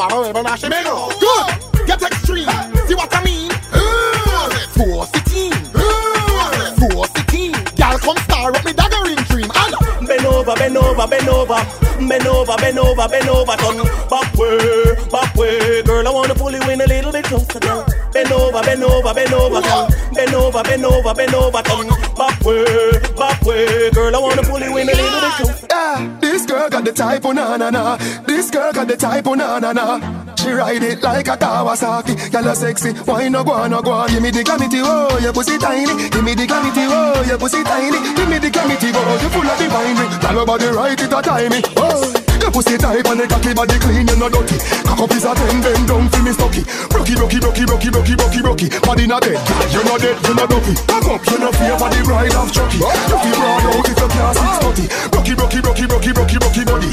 [0.02, 1.10] hour, even a shimeno.
[1.20, 1.88] Good.
[1.88, 2.50] Get extreme.
[2.88, 3.52] See what I mean?
[4.78, 5.54] Four sixteen.
[6.82, 7.54] Four sixteen.
[7.78, 9.52] Girl, come star up me daggering dream.
[9.54, 11.62] And bend over, bend over, bend over.
[12.02, 13.78] Bend over, bend over, bend over, turn
[14.10, 16.08] back way, back way, girl.
[16.08, 17.86] I wanna pull you in a little bit closer, girl.
[18.12, 19.88] Bend over, bend over, bend over, girl.
[20.14, 21.88] Bend over, bend over, bend over, turn
[22.18, 23.01] back way.
[26.82, 27.98] Got the type, oh na na.
[28.26, 30.36] This girl got the type, oh na na.
[30.36, 32.32] She ride it like a Kawasaki.
[32.32, 32.94] Girl, you sexy.
[33.06, 34.10] Why no go on, no go on?
[34.10, 36.10] Give me the glamity, oh, your pussy tiny.
[36.10, 38.00] Give me the glamity, oh, your pussy tiny.
[38.16, 40.22] Give me the glamity, oh, you full of the winery.
[40.22, 41.62] Tell your body right, it a timey.
[41.78, 42.11] Oh,
[42.52, 44.60] pussy tight and the cocky body clean, you no dirty.
[44.84, 46.62] Cock up is a ten, bend down for me stocky.
[46.92, 48.68] Rocky, rocky, rocky, rocky, rocky, rocky, rocky.
[48.84, 49.40] Body not dead,
[49.72, 50.76] you no dead, you no dopey.
[50.86, 52.78] Cock up, you no fear for the bride of Chucky.
[52.78, 54.86] You broad out if you can't six thirty.
[55.16, 56.91] Rocky, rocky, rocky, rocky, rocky, rocky body.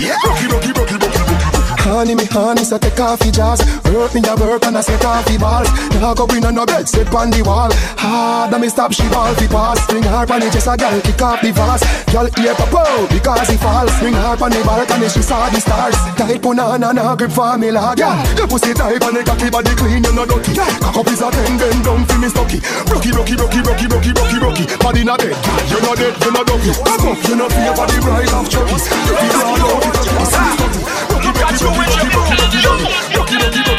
[1.99, 5.03] Honey, me honey, so take off your jaws Hurt me a work and I set
[5.05, 5.67] off the balls
[5.99, 9.03] Now go in on no bed, sit on the wall Hard, and me stop, she
[9.11, 11.83] ball fi pass Swing hard on the chest, a girl kick off the vase
[12.15, 15.99] Girl ear pop because he falls Swing hard on the balcony, she saw the stars
[16.15, 19.75] Tight punana, na grip for me lad Yeah, the pussy tight and the cocky body
[19.75, 23.11] clean, you no dirty Cock up is a ten, bend down fi me stocky Rocky,
[23.11, 25.35] rocky, rocky, rocky, rocky, rocky, rocky Body not dead,
[25.67, 28.47] you no dead, you no dopey Cock up, you no fear for the bride of
[28.47, 30.79] Chucky You feel proud out, it's a class
[31.11, 32.85] Rocky, rocky, rocky, rocky, rocky, rocky, rocky,
[33.17, 33.78] rocky, rocky, rocky,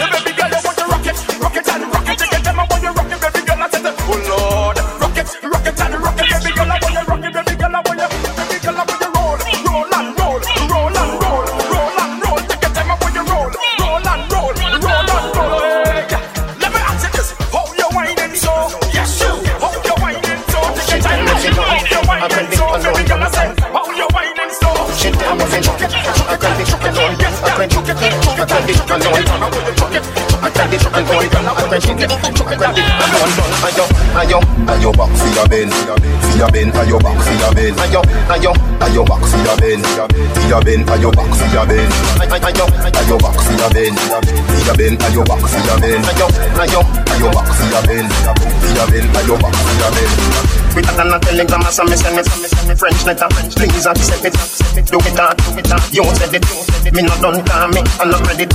[28.70, 30.04] it, and now I'm gonna hold you chuck it.
[30.40, 32.10] I grab it, and now I'm gonna hold you chuck it.
[32.10, 33.88] I grab it, and now I'm gonna hold you.
[34.20, 37.78] Ayo, ayo, back for your bend, for your bend, ayo back for your bend.
[37.80, 38.52] Ayo, ayo,
[38.82, 41.92] ayo back for your bend, for your bend, ayo back for your bend.
[42.20, 42.66] Ayo,
[43.00, 46.04] ayo back for your bend, for your bend, ayo back for your bend.
[46.06, 46.28] Ayo,
[46.60, 46.82] ayo,
[47.14, 50.50] ayo back for your bend for your ben, ayo back for your ben.
[50.72, 52.30] Quicker than a telegram or some send it
[52.78, 53.28] French letter,
[53.58, 55.76] please accept it accept it, Do it hard, do it uh.
[55.76, 56.46] hard, you said it
[56.94, 58.46] Me not done call me, I'm not ready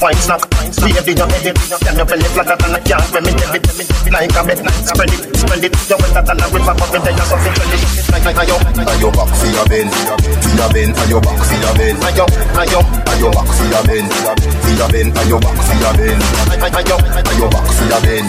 [0.00, 3.32] Wine snack, baby you head it Can you belly flatter than a can when me
[3.34, 3.66] tell it
[4.14, 5.72] Like a bed, spread it, spread it.
[5.90, 7.82] You wetter than a river, but me tell you something Tell it,
[8.14, 11.74] like, like, ayo Ayo back for your ben, for your ben, ayo back for your
[11.74, 11.96] ben.
[12.06, 12.24] Ayo,
[12.54, 12.80] ayo,
[13.10, 16.18] ayo back for your ben, for your ben, ayo back for your ben.
[16.62, 16.96] Ayo,
[17.26, 18.24] ayo back for your ben,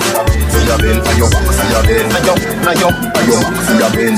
[0.49, 2.05] for your ben, ayo back for your ben.
[2.17, 2.33] Ayo,
[2.71, 2.89] ayo,
[3.19, 4.15] ayo for your ben,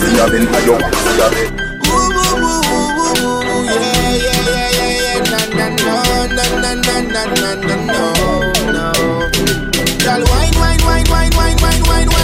[0.00, 0.74] for your ben, ayo
[1.04, 2.56] for your ben.
[10.06, 12.15] Girl, wine, wine, wine, wine, wine, wine, wine, wine,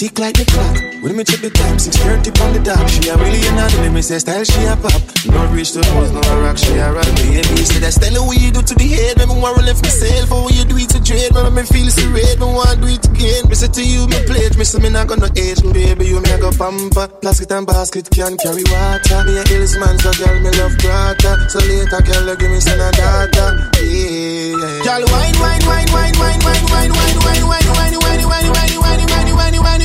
[0.00, 1.04] Tick like the clock.
[1.04, 2.88] When me check the time, six thirty on the dot.
[2.88, 4.96] She a really an me say style she a pop.
[5.28, 7.04] No reach to pose, no rock, she a rock.
[7.20, 9.20] Baby, say that style what you do to the head.
[9.20, 11.36] Me want to left myself, for what you do it to trade.
[11.36, 13.44] Me me feel so red, me want do it again.
[13.44, 15.60] Me say to you, me pledge, me say me not gonna age.
[15.68, 17.04] Baby, you me a go pamper.
[17.20, 19.20] Plastic and basket can carry water.
[19.28, 21.44] Me a hills man, so girl me love brata.
[21.52, 23.68] So later, girl, give me some data.
[23.84, 28.24] Yeah, girl, wine, wine, wine, wine, wine, wine, wine, wine, wine, wine, wine, wine, wine,
[28.24, 28.69] wine, wine,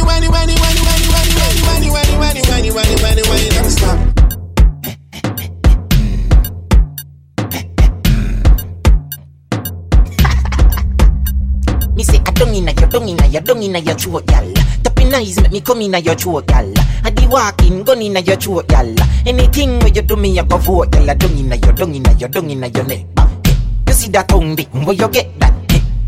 [0.05, 3.99] wine, wine, wine, wine, wine, wine, wine, wine, wine, wine, wine, wine, wine, non-stop.
[11.95, 14.51] Me say I don't inna your, don't inna your, don't inna your throat, gal.
[14.83, 16.71] Tapping eyes me come inna your throat, gal.
[17.03, 18.93] I di walking, gun inna your throat, gal.
[19.25, 21.09] Anything where you do me, I go vote, gal.
[21.09, 23.05] I don't inna your, don't inna your, don't inna your neck.
[23.87, 25.53] You see that tongue, where you get that?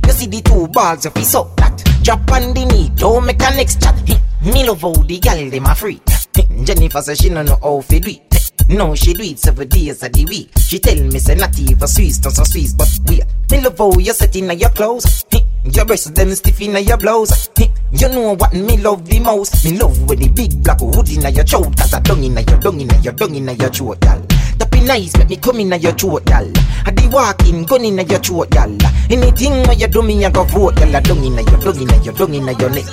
[0.06, 1.84] You see the two balls, you suck that.
[2.08, 3.94] Drop on the knee, don't make a next chat.
[4.42, 5.76] Me love how the gal dem a.
[5.76, 8.70] Hey, Jennifer say she no know how to do it.
[8.70, 10.50] No, she do it seven days of the week.
[10.58, 13.20] She tell me say not even Swiss, not so Swiss, but we.
[13.52, 15.26] Me love how you set in your clothes.
[15.66, 17.50] Your breasts them stiff in your blouse.
[17.92, 19.66] You know what me love the most.
[19.66, 21.76] Me love when the big black hood in your throat.
[21.76, 24.26] Cause I dung in your dung in your dung in your throat, gal.
[24.60, 26.50] Tapping nice, make me come in your throat, gal.
[26.86, 28.76] I di walking, gun in your throat, gal.
[29.10, 30.96] Anything where you do me, I go vote, gal.
[30.96, 32.86] I dung in your dung in your dung in your neck.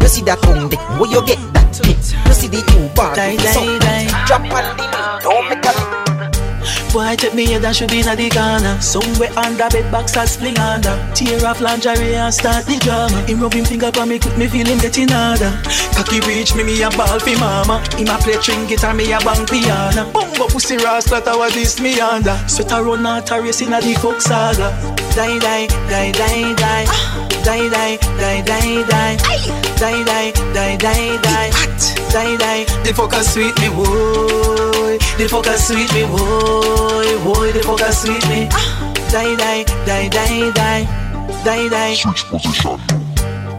[0.00, 1.66] You see that tongue dick, where you get that?
[1.84, 3.18] You see the two bars,
[3.52, 3.60] so
[4.26, 5.85] drop on the knee, don't make a
[6.92, 8.80] Boy, take me head and should be in the corner.
[8.80, 10.96] Somewhere under bed box and spling under.
[11.14, 13.20] Tear off lingerie and start the drama.
[13.26, 15.52] Him rub him finger for me, quick me feel him getting harder.
[15.94, 17.84] Cocky reach me, me a ball fi mama.
[17.96, 20.10] Him a play string guitar, me a bang piano.
[20.12, 22.36] Bumbo pussy rasta, that was this me under.
[22.48, 24.72] Sweater run out a race in a the folk saga.
[25.14, 27.25] Die, die, die, die, die.
[27.46, 29.16] Die, die, die, die, die.
[29.78, 31.50] Die, die, die, die, die.
[32.12, 32.66] Die, die.
[32.82, 34.98] The fucker sweet me, boy.
[35.16, 37.06] The fucker sweet me, boy.
[37.22, 38.48] Boy, the fucker sweet me.
[38.50, 38.92] Ah.
[39.12, 40.88] Die, die, die, die, die.
[41.44, 41.94] Die, die.
[41.94, 42.80] Switch position.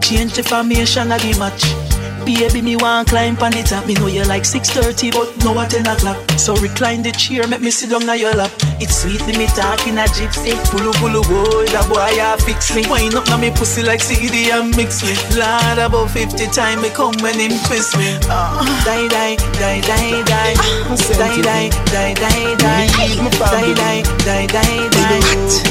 [0.08, 1.87] change the formation of the match.
[2.28, 3.88] Baby, me want climb on the top.
[3.88, 6.20] Me know you like 6.30, but now at 10 o'clock.
[6.36, 8.52] So recline the chair, make me sit down on your lap.
[8.84, 10.52] It's sweet, me talking a gypsy.
[10.68, 12.84] Pulu pulu boy, that boy ya fix me.
[12.92, 15.16] Wind up now me pussy like CD and mix me.
[15.40, 18.20] Lord, about 50 times me come when him twist me.
[18.28, 20.52] Uh, die, die, die, die, die.
[21.00, 22.92] Die, die, die, die, die.
[23.08, 25.24] Die, die, die, die, die.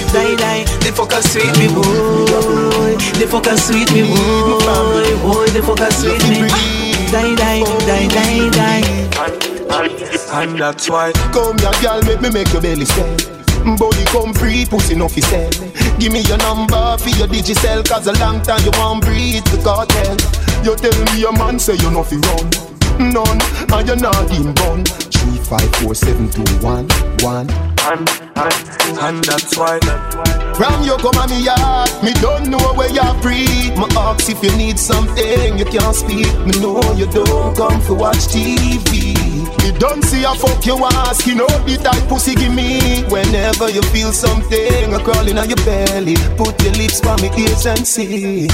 [0.08, 0.64] Die, die.
[0.80, 2.96] The fucker sweet me, boy.
[3.20, 5.04] The fucker sweet me, boy.
[5.20, 6.45] Boy, the fucker sweet me.
[6.48, 9.06] Die, die, die, die, die.
[10.32, 11.12] And that's why.
[11.32, 13.16] Come here girl make me make your belly swell.
[13.76, 15.50] Body come free, pussy no fi sell.
[15.98, 19.60] Give me your number for your digicel Cause a long time you won't breathe the
[19.64, 20.16] cartel.
[20.62, 23.40] You tell me your man say you no fi run None,
[23.72, 24.84] and you're not in bun.
[24.84, 26.88] Three, five, four, seven, two, one,
[27.20, 27.48] one.
[27.86, 29.78] And, and, and that's why.
[30.56, 34.42] From you come on me yard Me don't know where you breathe My ask if
[34.42, 36.32] you need something You can't speak.
[36.46, 39.12] Me know you don't come for watch TV
[39.64, 43.04] You don't see a fuck you ask You know the type pussy give me.
[43.04, 46.16] Whenever you feel something A crawling on your belly.
[46.38, 48.48] Put your lips on me ears and see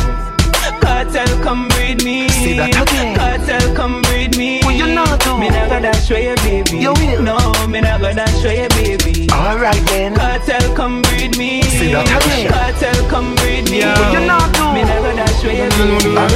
[0.81, 2.29] Kartel, come breed me.
[2.29, 3.17] Say that again.
[3.17, 4.61] Kartel, come breed me.
[4.63, 5.39] What you not do?
[5.39, 6.79] Me not gonna show you, baby.
[6.79, 7.23] You will.
[7.23, 7.37] No,
[7.67, 9.29] me not gonna show you, baby.
[9.33, 10.15] Alright then.
[10.15, 11.63] Kartel, come breed me.
[11.63, 12.51] Say that again.
[12.51, 13.83] Kartel, come breed me.
[13.83, 14.65] What you not do?
[14.73, 16.15] Me not gonna show you, baby.
[16.15, 16.29] No,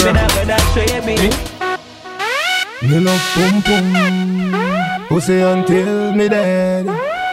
[0.00, 1.28] me not gonna show you, baby.
[2.82, 6.86] Me love pum pum Pussy until me dead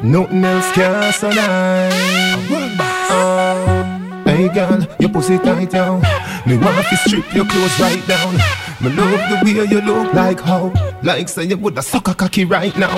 [0.03, 1.93] Nothing else can survive.
[4.37, 5.99] Hey girl, your pussy tight down.
[6.45, 8.35] Me want to strip your clothes right down.
[8.79, 12.45] Me love the way you look like how Like say you woulda suck a cocky
[12.45, 12.93] right now.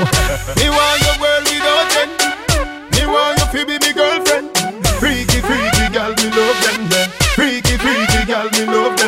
[0.60, 2.12] Me want your world without end
[2.92, 4.52] Me want you to be me girlfriend.
[5.00, 7.08] Freaky, freaky girl, me love them, yeah.
[7.40, 8.99] Freaky, freaky girl, me love them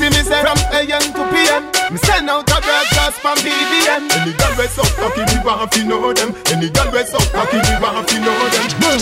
[0.00, 1.62] Pussy me say from AM to PM
[1.92, 5.84] Me send out a broadcast from BBM Any girl we suck cocky, me want to
[5.84, 6.34] know them.
[6.46, 8.96] Any girl we suck cocky, me want to know them.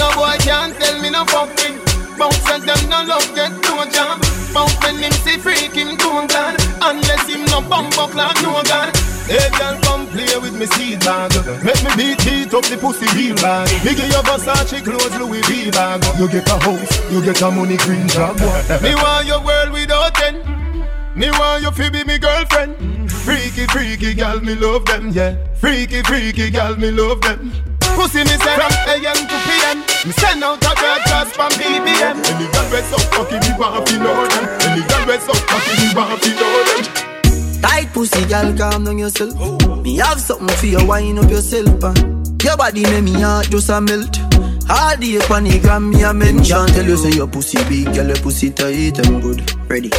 [0.00, 1.76] No boy can't tell me no fucking.
[2.16, 4.20] Bounce and them no love get no job
[4.54, 8.62] Bounce when him see freak him too glad Unless him no bump up like no
[8.62, 11.30] god Hey girl, come play with me seed bag.
[11.62, 13.70] Make me beat, beat up the pussy real bad.
[13.86, 16.02] Me give you Versace clothes, Louis V bag.
[16.18, 18.34] You get a house, you get a money green job
[18.82, 20.42] Me want your world without end
[21.14, 22.74] Me want you to be me girlfriend.
[23.06, 25.38] Freaky, freaky girl, me love them, yeah.
[25.54, 27.52] Freaky, freaky girl, me love them.
[27.94, 32.46] Pussy me say from AM to PM Me send out a broadcast from BBM Any
[32.50, 34.44] girl we suck cocky, me want to know them.
[34.66, 37.19] Any girl we suck cocky, me want to know them
[37.62, 39.34] Tight pussy, girl, calm down yourself.
[39.82, 41.84] Me have something for you, wind up yourself.
[41.84, 41.94] Uh.
[42.42, 44.18] Your body make me heart just a melt.
[44.70, 46.66] All the gram, me a mention.
[46.68, 49.42] Tell you say your pussy big, girl, your pussy tight and good.
[49.68, 49.90] Ready?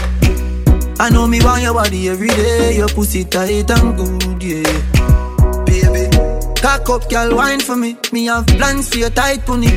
[0.99, 2.77] I know me want your body every day.
[2.77, 5.65] Your pussy tight and good, yeah.
[5.65, 6.09] Baby,
[6.61, 7.97] cock up, girl, wine for me.
[8.11, 9.71] Me have plans for your tight pony.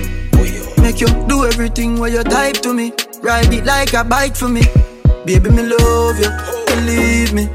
[0.81, 2.93] Make you do everything where you type to me.
[3.21, 4.63] Ride it like a bike for me.
[5.27, 6.31] Baby, me love you,
[6.67, 7.49] believe me.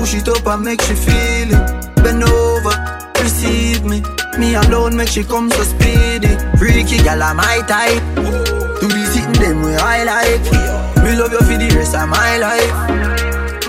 [0.00, 1.94] Push it up and make she feel it.
[1.96, 2.72] Bend over,
[3.20, 4.02] receive me.
[4.38, 6.32] Me alone make she come so speedy.
[6.56, 8.00] Freaky gal, I'm my type.
[8.16, 11.04] Do the sitting them way I like.
[11.04, 12.72] Me love you for the rest of my life.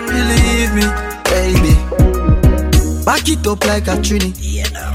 [0.07, 0.87] Believe me,
[1.27, 1.75] baby.
[3.03, 4.31] Back it up like a trini.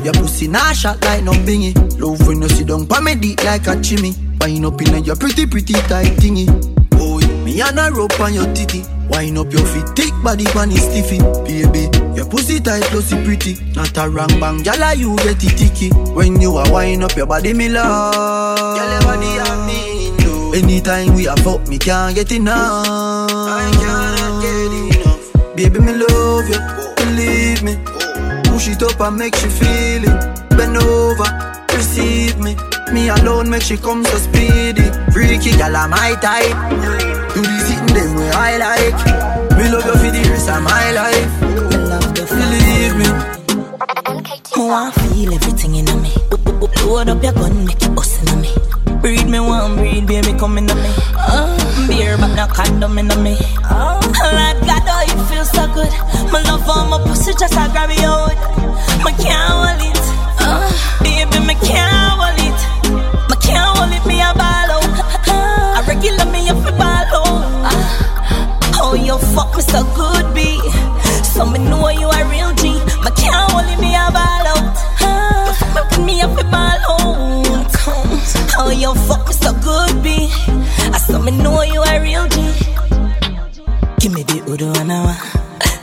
[0.03, 1.75] Your pussy nah shot like no bingy.
[2.01, 4.15] Love when you sit down pa me deep like a chimney.
[4.41, 6.49] Wind up in your pretty pretty tight thingy.
[6.95, 8.96] Oh, me and a rope on your titty.
[9.09, 11.19] Wind up your feet, thick body pan is stiffy.
[11.45, 13.57] Baby, your pussy tight, pussy pretty.
[13.75, 15.91] Not a wrong bang, gyal you get it ticky.
[15.91, 18.15] When you are wind up your body, me love.
[18.77, 20.53] Gyal body I mean no.
[20.53, 22.87] Anytime we are fuck, me can't get enough.
[22.89, 25.57] I cannot get enough.
[25.57, 26.61] Baby, me love you,
[26.97, 27.77] believe me.
[28.51, 30.49] Push it up and make you feel it.
[30.51, 31.29] Bend over,
[31.73, 32.57] receive me.
[32.93, 34.83] Me alone make she come so speedy.
[35.13, 36.55] Freaky I'm my type.
[37.35, 39.59] Do the sitting them way I like.
[39.59, 41.43] Me love you for the rest of my life.
[41.73, 43.07] You love the Believe me.
[44.57, 46.13] Oh, I feel everything in me.
[46.85, 48.51] Load up your gun, make it bust in me.
[49.01, 50.95] Breed me one, breed, baby, come in me.
[51.17, 53.37] Uh, beer, but no condom in me.
[53.65, 55.91] Oh, Lord God, oh, it feels so good.
[56.33, 58.35] My love for my pussy, just I grab it out.
[59.03, 59.96] My can't hold it.
[69.57, 69.81] Mr.
[69.97, 70.61] Good B.
[71.25, 72.69] So me know you a real G.
[73.05, 74.77] My can't hold me a ball out.
[75.01, 75.89] Huh?
[75.91, 77.75] Put me up a ball out.
[78.55, 79.53] How you fuck Mr.
[79.65, 80.29] Good B?
[80.93, 82.37] I so me know you a real G.
[84.01, 85.15] Give me the Udo and I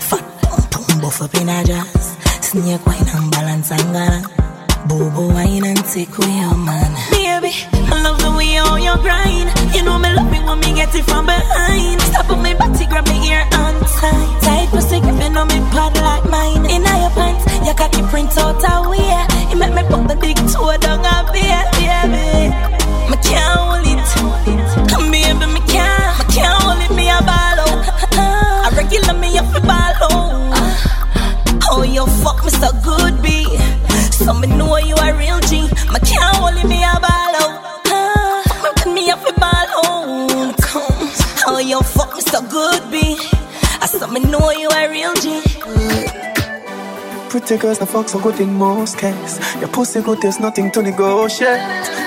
[0.08, 2.16] Fat pump pump buff up in a jazz.
[2.42, 4.43] Snake wine and balance and garage.
[4.94, 6.94] Boo wine and take with your man.
[7.10, 7.50] Baby,
[7.90, 9.50] I love the way how you grind.
[9.74, 12.00] You know me love it when me get it from behind.
[12.14, 14.30] Stop on me body, grab me ear on tight.
[14.46, 16.70] Tight pussy gripping on me pad like mine.
[16.70, 19.02] In your pants, your cocky print out a way.
[19.50, 22.54] You make me put the big toe down a beer, baby.
[23.10, 23.98] Me can't hold it,
[25.10, 25.46] baby.
[25.50, 26.94] Me can't, me can't hold it.
[26.94, 28.70] Me a ball out.
[28.70, 30.54] A regular me a fi ball out.
[31.66, 33.58] Oh, you fuck me so good, B.
[34.14, 34.73] So me know
[44.14, 45.42] me know you a real G.
[47.30, 49.40] Pretty girls, the fuck so good in most cases.
[49.56, 51.60] Your pussy good, there's nothing to negotiate.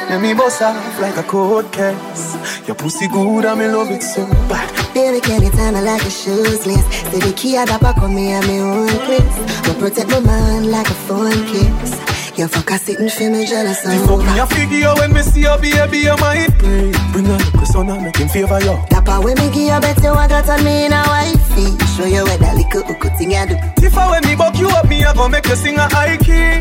[0.08, 2.36] Let me boss off like a cold case.
[2.68, 4.94] Your pussy good, I'm in love it so bad.
[4.94, 6.92] Baby, can you tell me like a shoes list?
[7.10, 9.38] Say the key at the back of me and me own place.
[9.66, 11.95] But protect my man like a phone kiss.
[12.36, 15.40] You fuck a sitting for me jealous You fuck me a figure when me see
[15.40, 16.92] your baby, you might pray.
[17.12, 18.76] Bring a little son and make him favor you.
[18.90, 21.78] Dapper when me give you bet you want got on me in a wifey.
[21.96, 23.56] Show you where that little hook thing I do.
[23.82, 26.18] If I when me buck you up, me I gon' make you sing a high
[26.18, 26.60] key.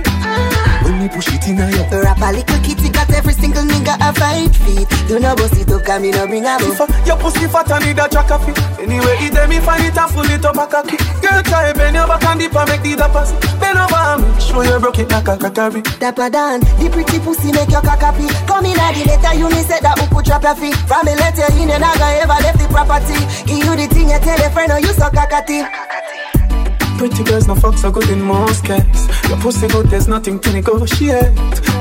[0.84, 1.86] When me push it in a you.
[2.02, 4.88] Rap a little kitty got every single nigga a fight feet.
[5.08, 8.00] Do not bust it up, me no bring a I, your pussy fat and need
[8.00, 8.58] a jack of it.
[8.80, 10.98] Anyway, it me find it and full it up a cocky.
[11.22, 13.32] Girl, try bend your back and dip and make the dappers.
[13.60, 15.82] Bend over me, show you broke it like a crackery.
[16.00, 18.28] Dapper Dan, the pretty pussy make your cock happy.
[18.48, 20.76] Come in at the letter, you me said that could drop your feet.
[20.88, 23.20] From me let you in, you not gonna ever left the property.
[23.46, 25.64] Give you the thing, you tell a friend, oh you so cockatty.
[26.98, 29.08] Pretty girls, no fuck so good in most cases.
[29.30, 31.34] Your pussy good, there's nothing to negotiate.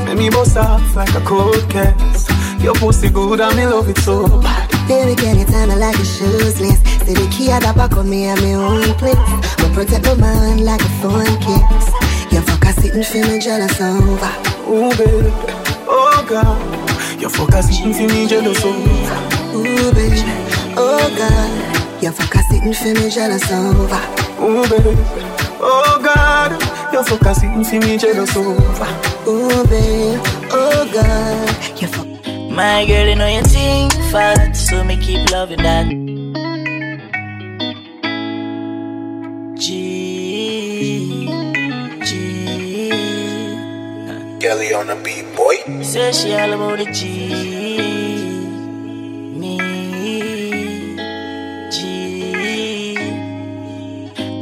[0.06, 2.28] Make me bust off like a cold case.
[2.60, 4.68] Your pussy good, and me love it so bad.
[4.88, 6.84] Baby, can you me like a shoes list?
[7.06, 9.14] Say the key at the back of me and me own place.
[9.58, 11.86] But protect my man like a phone kiss.
[12.32, 14.32] You fuck a sitting me jealous over.
[14.68, 15.30] Ooh, baby,
[15.86, 17.20] oh God.
[17.20, 18.78] Your fuck sitting me jealous over.
[19.54, 20.22] Ooh, baby,
[20.76, 21.73] oh God.
[22.04, 23.96] You fuck a sitting for me jealous over.
[24.42, 24.94] Ooh, baby,
[25.58, 26.52] oh God.
[26.92, 28.60] Your fuck a sitting for me jealous over.
[29.26, 30.20] Ooh, baby,
[30.52, 31.80] oh God.
[31.80, 32.06] You're fuck.
[32.50, 35.86] My girl, you know you think fat, so me keep loving that.
[39.58, 41.26] G,
[42.04, 42.90] G.
[44.40, 45.82] Kelly on the beat, boy.
[45.82, 47.53] Say she all about the G.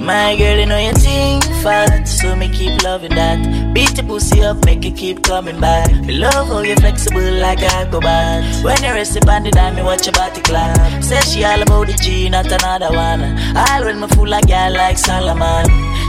[0.03, 3.73] My girl, you know you think fat, so me keep loving that.
[3.73, 5.93] Beat the pussy up, make it keep coming back.
[6.05, 8.65] Me love how you flexible like Aquabat.
[8.65, 11.05] When you rest upon the dime, me watch your body clap.
[11.05, 13.23] Say she all about the G, not another one.
[13.57, 15.67] All when me fool a girl like Solomon.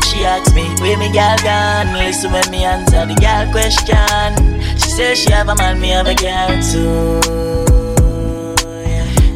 [0.09, 1.93] She asks me, where me girl gone?
[1.93, 4.61] Listen when me answer the girl question.
[4.75, 7.21] She says she have a man, me have a girl too.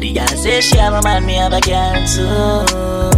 [0.00, 3.17] The girl say she have a man, me have a girl too.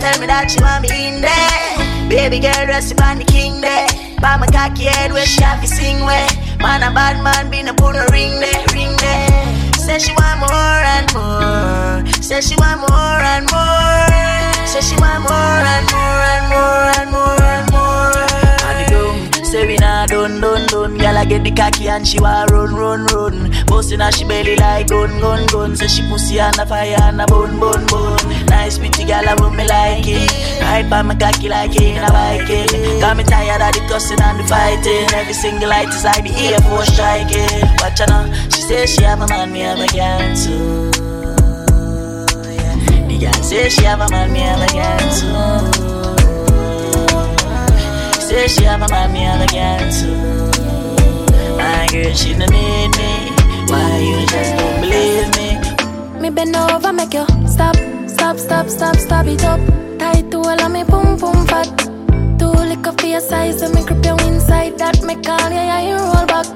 [0.00, 2.08] Tell me that she want me in there.
[2.08, 3.88] Baby girl, rest upon the king there.
[4.20, 6.28] By my cocky head where she have to sing where.
[6.60, 9.74] Man, a bad man, be no put a ring there, ring there.
[9.74, 12.22] Say she want more and more.
[12.22, 14.66] Say she want more and more.
[14.66, 17.73] Say she want more and more and more and more and more.
[19.54, 20.98] The say we nah done, done, done.
[20.98, 23.54] Girl, I get the cocky and she want run, run, run.
[23.66, 25.76] Bustin' her she belly like gun, gun, gun.
[25.76, 28.18] Say she pussy and a fire and a bun, bun, bun.
[28.46, 30.60] Nice pretty girl, I want me like it.
[30.60, 32.98] Ride by my cocky like in a Viking.
[32.98, 35.06] Got me tired of the cussing and the fighting.
[35.14, 37.62] Every single light is like the Air Force striking.
[37.78, 40.90] Watch her now, she say she have a man, me have a girl too.
[42.50, 43.06] Yeah.
[43.06, 45.93] The girl say she have a man, me have a girl too.
[48.34, 50.10] Say she a man, me have a girl too.
[51.56, 53.30] My girl, she don't need me.
[53.70, 56.20] Why you just don't believe me?
[56.20, 57.76] Me bend over, make you stop,
[58.08, 59.60] stop, stop, stop, stop it up.
[60.00, 61.70] Tight to all of me, boom, boom, fat.
[62.36, 64.78] Too liquor for your size, and me grip you inside.
[64.78, 66.46] That make all yeah, yeah, you roll back.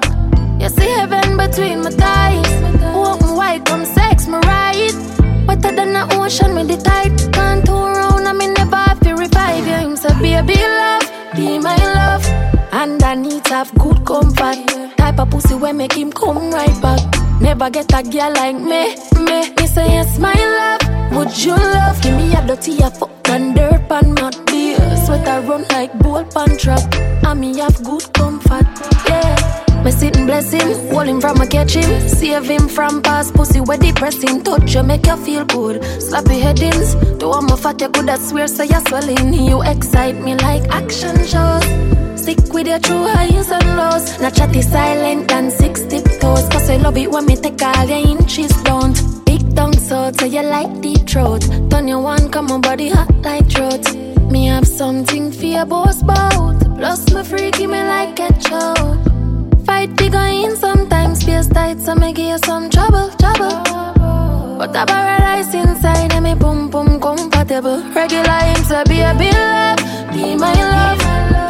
[0.61, 2.53] You see heaven between my thighs.
[2.93, 4.95] Open wide, come sex me right.
[5.47, 7.17] Wetter than the ocean with the tide.
[7.33, 8.33] Can't turn around, I
[9.35, 10.15] have to.
[10.15, 12.25] Him baby, love, be my love.
[12.73, 14.97] And I need to have good comfort.
[14.97, 17.01] Type of pussy where make him come right back.
[17.41, 18.95] Never get a girl like me,
[19.25, 19.51] me.
[19.55, 21.13] Me say yes, my love.
[21.17, 22.01] Would you love?
[22.03, 24.75] Give me a dirty a fuck and dirt pan mud be
[25.05, 26.83] Sweat I run like bull pan trap.
[27.25, 28.38] And me have good comfort.
[29.89, 33.61] Me sitting bless him, hold him from a catch him, save him from past pussy
[33.61, 34.45] where depressing.
[34.45, 35.81] Touch you make you feel good.
[35.81, 39.33] Slappy headings, do I'm a fat you could I swear so you're swelling.
[39.33, 41.65] You excite me like action shows.
[42.21, 44.21] Stick with your true highs and lows.
[44.21, 46.47] Not chatty silent and six tiptoes.
[46.51, 48.93] Cause I love it when me take all your inches down.
[49.25, 51.41] Big tongue so so you like deep throat.
[51.71, 53.91] Turn your one, come on body hot like throat.
[54.31, 56.61] Me have something for your boss bout.
[56.77, 59.18] Plus my freaky me like a ketchup.
[59.69, 63.53] Fight bigger in sometimes space tight so me give you some trouble, trouble.
[64.59, 67.83] But a paradise inside and me boom boom comfortable.
[67.95, 69.79] Regular him say be a be love,
[70.11, 71.03] be my love.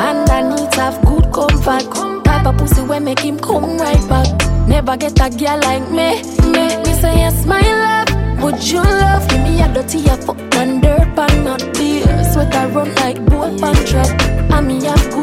[0.06, 1.84] And I need to have good comfort.
[2.24, 4.26] Type of pussy where make him come right back.
[4.66, 6.20] Never get a girl like me,
[6.50, 6.64] me.
[6.82, 8.42] Me say yes, my love.
[8.42, 12.24] Would you love Give me a dirty a fuck and dirt pan not beer.
[12.32, 14.10] Sweat I run like bull pan trap.
[14.50, 15.17] I me have.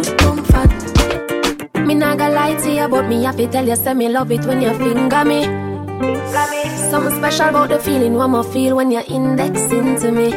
[1.86, 4.44] Me nah gonna lie to you, but me to tell you, say me love it
[4.45, 5.44] when you finger me.
[6.90, 10.32] Something special about the feeling one more feel when you're indexing to me.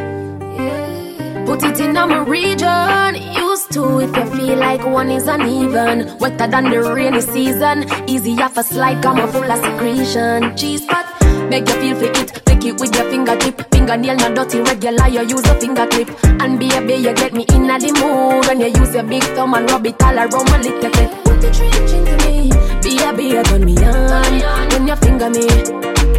[1.46, 3.14] Put it in my region.
[3.32, 6.18] Used to if you feel like one is uneven.
[6.18, 7.86] Wetter than the rainy season.
[8.06, 10.54] Easy off a slide, come full of secretion.
[10.54, 11.06] Cheese pot,
[11.48, 12.44] make you feel for it.
[12.44, 13.72] Pick it with your fingertip.
[13.72, 16.08] Fingernail not dirty, regular, you use a finger clip.
[16.42, 18.46] And be a baby, you get me in the mood.
[18.46, 21.10] When you use your big thumb and rub it all around my little clip.
[21.24, 22.50] Put the trench into me.
[22.82, 24.70] Baby, turn me on.
[24.70, 25.46] When you finger me.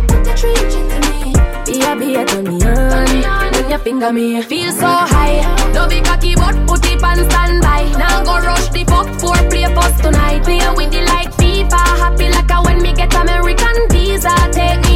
[0.10, 1.34] Put the trench into me.
[1.66, 3.52] Baby, turn me on.
[3.54, 4.42] When you finger me.
[4.42, 5.42] Feel so high.
[5.74, 7.84] Don't be cocky, but put it on standby.
[7.98, 10.44] Now go rush the fuck for play first tonight.
[10.44, 11.82] Play with the like FIFA.
[12.02, 14.34] Happy like a when me get American visa.
[14.52, 14.89] Take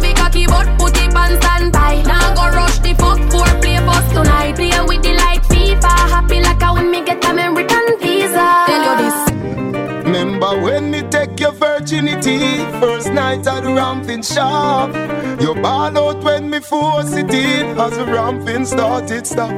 [0.00, 0.14] me high.
[0.14, 2.02] Be cocky, but put it on standby.
[2.02, 4.56] Now go rush the fuck for play first tonight.
[4.56, 5.92] Play with the like FIFA.
[6.10, 8.64] Happy like a when me get American visa.
[8.66, 9.18] Tell you this.
[10.04, 10.95] Remember when me take your
[11.86, 12.38] virginity
[12.80, 14.90] First night at the ramping shop.
[15.40, 17.78] You ball out when me force it in.
[17.78, 19.52] As the ramping started stop.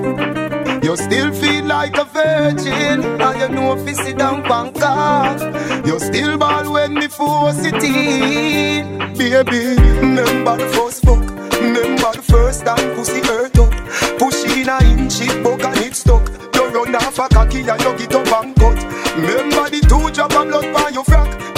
[0.85, 3.03] You still feel like a virgin.
[3.21, 5.41] And you know if you sit down bank off
[5.87, 8.99] You still ball when me force it in.
[9.17, 11.21] Baby, remember the first fuck
[11.61, 13.73] Remember the first time pussy hurt up.
[14.19, 16.29] Push in a inch it bug and it stuck.
[16.55, 18.85] You run off a cocky and you get up and cut.
[19.17, 21.58] Remember the two drop of blood by your frack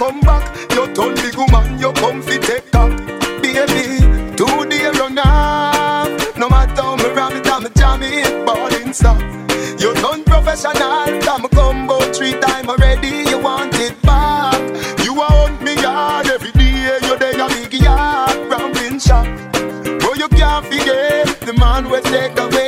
[0.00, 0.44] come back.
[0.72, 2.90] You turn big woman you come fi take cock
[3.42, 4.00] Baby,
[4.34, 6.38] two days run off.
[6.38, 9.20] No matter how me ram it and me jam it Ballin' stop
[9.78, 14.60] You done professional Time come about three time already You want it back.
[15.04, 19.26] You a hunt me yard every day You there a big yard Rambling shop.
[20.04, 22.59] Oh, you can't forget the man will take away.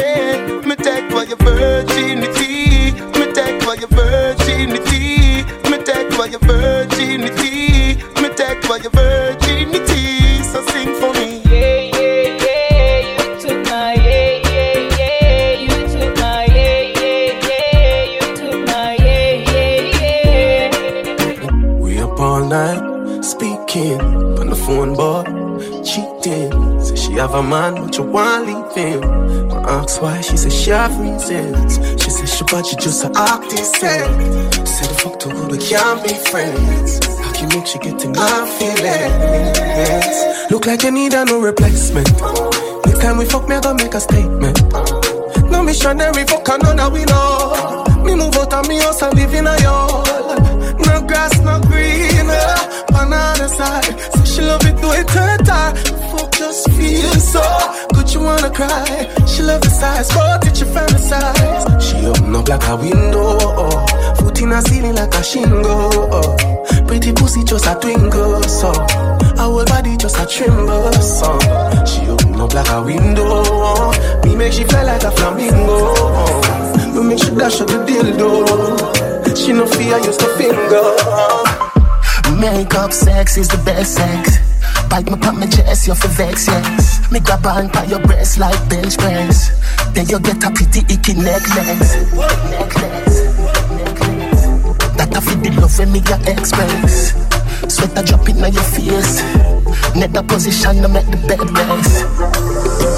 [23.93, 25.23] Speaking on the phone, boy,
[25.85, 26.81] cheating.
[26.81, 29.02] Say she have a man, but you want leave him.
[29.52, 31.77] I ask why, she say she have reasons.
[32.02, 33.77] She say she but she just a artist.
[33.77, 33.98] Say
[34.89, 37.05] the fuck to who we can't be friends.
[37.19, 40.51] How can make she get in my feelings?
[40.51, 42.10] Look like you need a no replacement.
[42.86, 44.60] Next time we fuck, me I gonna make a statement.
[45.51, 47.91] No missionary fuck and none of we know.
[48.05, 50.79] Me move out of me house and live in a yard.
[50.87, 54.01] No grass, no green, uh, banana side.
[54.15, 54.79] So she love it,
[55.11, 55.77] her time.
[56.11, 57.43] Fuck just feel so
[57.95, 59.09] good, you wanna cry.
[59.27, 61.81] She love the size, but it you fantasize.
[61.81, 64.15] She open up like a window, oh.
[64.16, 65.65] foot in a ceiling like a shingle.
[65.65, 66.85] Oh.
[66.87, 68.73] Pretty pussy just a twinkle, so
[69.39, 71.39] our body just a tremble, so
[71.87, 73.24] she open up like a window.
[73.27, 74.20] Oh.
[74.24, 75.95] Me make she fly like a flamingo.
[75.97, 76.52] Oh.
[77.03, 79.37] Me make she dash out the dildo.
[79.37, 80.87] She no fear, use the finger.
[82.39, 84.39] Makeup sex is the best sex.
[84.89, 87.11] Bite me pop my chest, you for vex, yes.
[87.11, 89.51] Me grab on by your breast like bench press.
[89.95, 91.97] Then you get a pretty icky necklace.
[92.15, 93.19] Necklace.
[93.73, 94.43] Necklace.
[94.97, 97.15] That I feel the love when me your express.
[97.74, 99.52] Sweat a drop in your face.
[99.94, 102.07] Net the position to make the bed rest.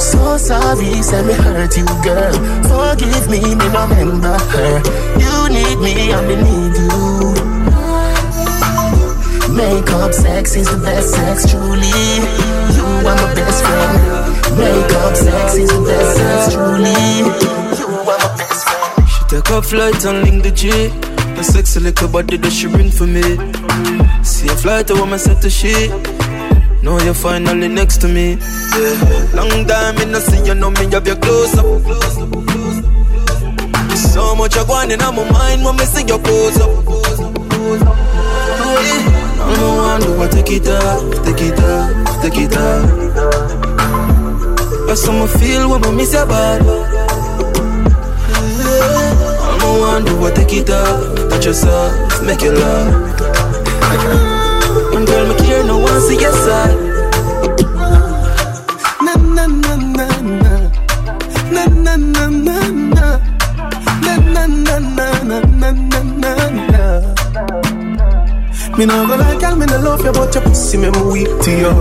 [0.01, 2.35] So sorry, say me hurt you, girl.
[2.69, 4.83] Forgive me, me remember her.
[5.19, 7.35] You need me, and me need you.
[9.55, 11.87] Makeup sex is the best sex, truly.
[12.75, 13.99] You are my best friend.
[14.59, 16.95] Makeup sex is the best sex, truly.
[17.79, 19.09] You are my best friend.
[19.09, 20.91] She take a flight and link the G.
[21.37, 23.23] The sexy little body that she bring for me.
[24.25, 25.91] See a flight, a woman set to she.
[26.85, 28.37] Now you're finally next to me.
[28.37, 29.33] Yeah.
[29.33, 31.65] Long time in the see you know me have you close up.
[33.97, 36.85] So much you're going in my mind when me see you pose up.
[38.85, 39.01] Yeah.
[39.41, 42.51] I'm the one will take it off, take it off, take it.
[44.87, 46.65] That's how I feel when I miss your body.
[49.81, 52.89] One who will take it off, touch yourself, make you love.
[54.93, 55.34] When girl
[56.15, 56.79] see your side.
[59.05, 60.47] Na na na na na
[61.55, 63.09] na na na na na
[64.05, 66.33] na na na na na na
[66.71, 66.83] na
[68.79, 71.29] Me no go like girl, me no love you, but your pussy me me weak
[71.43, 71.73] to you.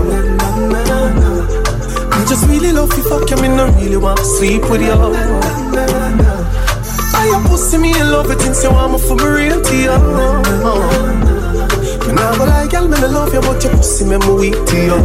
[2.10, 4.92] Me just really love you, fuck you, me no really want to sleep with you.
[7.16, 9.76] I your pussy me in love with since you want me for me real to
[9.76, 11.33] you.
[12.34, 14.98] No go like girl, me no love you, but your pussy me weak to you.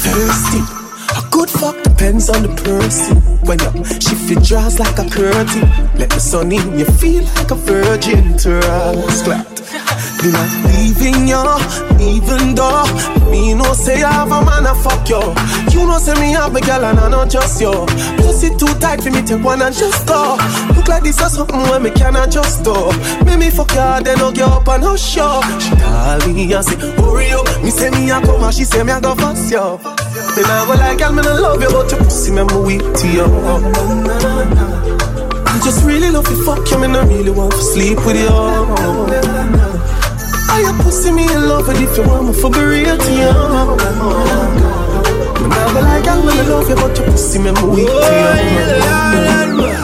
[0.00, 0.60] Thirsty.
[1.18, 3.18] A good fuck depends on the person.
[3.44, 5.68] When you shift your draws like a curtain,
[5.98, 9.22] let the sun in, you feel like a virgin to us.
[9.22, 9.46] Glad.
[10.24, 11.44] Me not leaving you,
[12.00, 12.88] even though
[13.30, 15.20] me no say I have a man a fuck you.
[15.70, 17.84] You know say me have a girl and I not just you.
[18.16, 20.38] Pussy too tight for me take one and just go.
[20.84, 22.74] Look like this or something where me can adjust to.
[23.24, 25.40] Me me fuck you, then I'll get up and hush you.
[25.58, 27.46] She call me and say hurry up.
[27.64, 29.78] Me say me a come and she say me a go fast you.
[30.36, 32.82] Me nah go like girl, me no love you, but your pussy me me weak
[32.82, 33.24] to you.
[35.48, 38.28] I just really love you, fuck you, me no really want to sleep with you.
[38.28, 38.30] I
[40.68, 43.32] your pussy me in love with if you want me for be real to you.
[45.48, 47.94] Nah go like girl, me no love you, but your pussy me me weak to
[49.72, 49.83] you.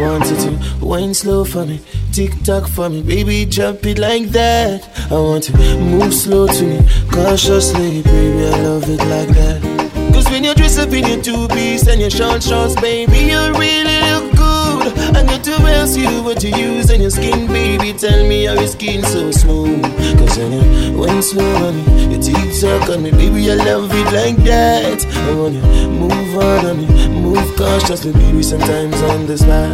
[0.00, 1.78] I want you to wine slow for me,
[2.10, 4.88] tick tock for me, baby, jump it like that.
[5.10, 6.80] I want to move slow to me,
[7.12, 9.90] cautiously, baby, I love it like that.
[10.14, 13.40] Cause when you dress up in your two piece and your short shorts, baby, you
[13.60, 15.16] really look good.
[15.16, 17.92] I got to ask you what you use on your skin, baby.
[17.92, 19.82] Tell me how your skin so smooth.
[20.18, 23.90] Cause when you went slow on me, your teeth suck on me, baby, I love
[23.92, 25.04] it like that.
[25.04, 25.60] I want you
[25.90, 29.70] move on on me, move cautiously, baby, sometimes on this spot.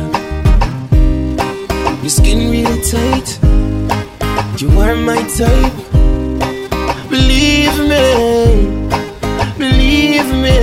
[2.03, 3.29] Your skin really tight,
[4.61, 5.77] you are my type.
[7.09, 8.07] Believe me,
[9.63, 10.59] believe me.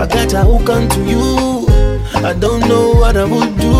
[0.00, 1.66] I got a hook onto you.
[2.28, 3.76] I don't know what I would do.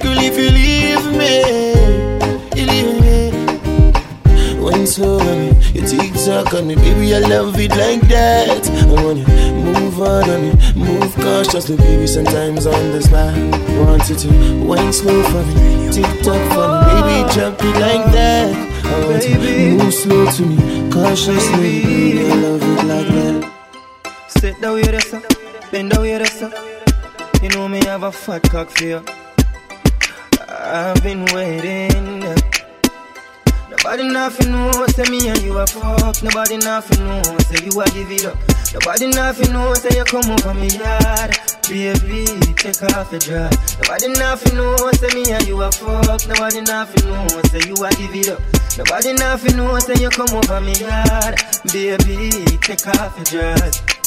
[0.00, 1.34] Girl, if you leave me,
[2.56, 3.18] you leave me.
[4.64, 5.18] When slow
[6.28, 8.68] on me, your teeth suck on me, baby, I love it like that.
[8.70, 13.34] I want you move on on me, move cautiously, baby, sometimes on the spot.
[13.86, 18.12] Want you to wine slow for me, tick tock for me, baby, jump it like
[18.12, 18.54] that.
[18.84, 23.52] I want you to move slow to me, cautiously, baby, I love it like that.
[24.28, 25.22] Sit down here, sir.
[25.70, 26.52] Bend down here, sir.
[27.42, 29.04] You know me have a fat cock for you.
[30.48, 32.49] I've been waiting.
[33.90, 36.22] Nobody nothing know, say me and you a fuck.
[36.22, 38.38] Nobody nothing know, say you a give it up.
[38.72, 41.36] Nobody nothing know, say you come over me yard.
[41.68, 43.76] Baby, take off your dress.
[43.82, 46.24] Nobody nothing know, say me and you a fuck.
[46.28, 48.40] Nobody nothing know, say you a give it up.
[48.78, 51.42] Nobody nothing know, say you come over me yard.
[51.72, 52.30] Baby,
[52.62, 53.99] take off your dress.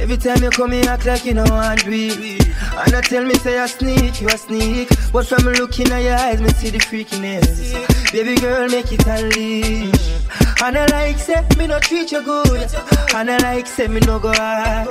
[0.00, 2.48] Every time you come, you act like you know do it.
[2.86, 4.88] And I tell me say I sneak, you a sneak.
[5.12, 8.12] But from looking at your eyes, me see the freakiness.
[8.12, 10.17] Baby girl, make it unleash.
[10.60, 12.68] And I like say me no treat you good.
[13.14, 14.88] And I like say me no go hard.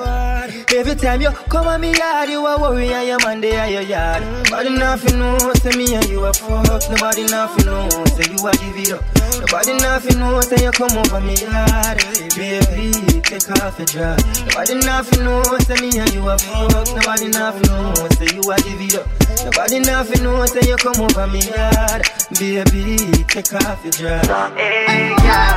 [0.73, 3.81] Every time you come on me yard, you a worry and your man there your
[3.81, 4.23] yard.
[4.23, 6.65] Nobody nothing know, say me and you a fuck.
[6.89, 9.03] Nobody nothing know, say you a give it up.
[9.39, 11.97] Nobody nothing know, say you come over me yard.
[12.35, 14.23] Baby, take off your dress.
[14.47, 16.87] Nobody nothing know, say me and you a fuck.
[16.95, 19.07] Nobody nothing know, say you a give it up.
[19.43, 22.07] Nobody nothing know, say you come over me yard.
[22.39, 24.25] Baby, take off your dress.
[24.55, 25.56] Hey, yeah.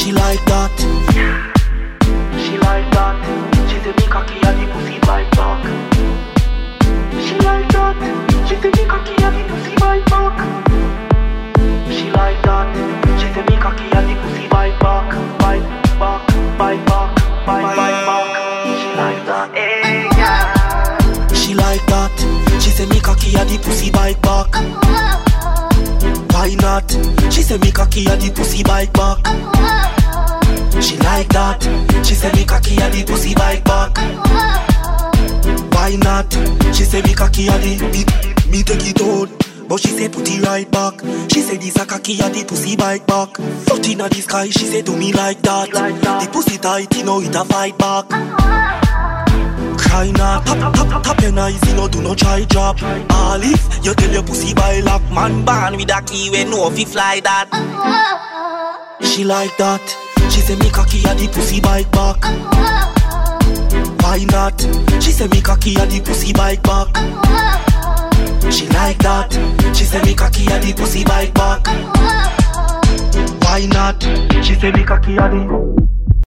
[0.00, 0.72] She like that
[2.40, 3.20] She like that
[3.68, 5.60] She's a big cocky and pussy like back
[7.20, 8.00] She like that
[8.48, 10.40] She's a big cocky and pussy like back
[11.92, 12.72] She like that
[13.20, 15.68] She's a big cocky and pussy like back Bite
[16.00, 17.14] back, bite back,
[17.44, 18.24] bite bite back
[18.80, 22.16] She like that Hey yeah She like that
[22.62, 25.09] She's a big cocky and pussy like back
[26.40, 26.90] Why not?
[27.30, 29.18] She say me cocky a the pussy bike back.
[30.80, 31.60] She like that.
[32.02, 33.94] She say me cocky a the pussy bike back.
[35.74, 36.32] Why not?
[36.74, 38.04] She say me cocky a the me,
[38.50, 39.28] me take it out.
[39.68, 40.94] But she say put it right back.
[41.30, 43.36] She say this a cocky a the pussy bike back.
[43.36, 45.68] Foot inna the sky, she say to me like that.
[45.68, 48.06] The pussy tight, you know it a fight back.
[49.90, 52.80] Cry not, tap tap tap your eyes, you know do no try drop.
[53.10, 56.70] All if you tell your pussy by lock, man born with a key when no
[56.70, 57.50] fi fly that.
[59.02, 59.82] She like that.
[60.30, 62.22] She say me cocky a the pussy bike back.
[64.00, 64.60] Why not?
[65.02, 66.86] She say me cocky a the pussy bike back.
[68.52, 69.32] She like that.
[69.74, 71.66] She say me cocky a the pussy bike back.
[73.42, 74.00] Why not?
[74.44, 75.99] She say me cocky a the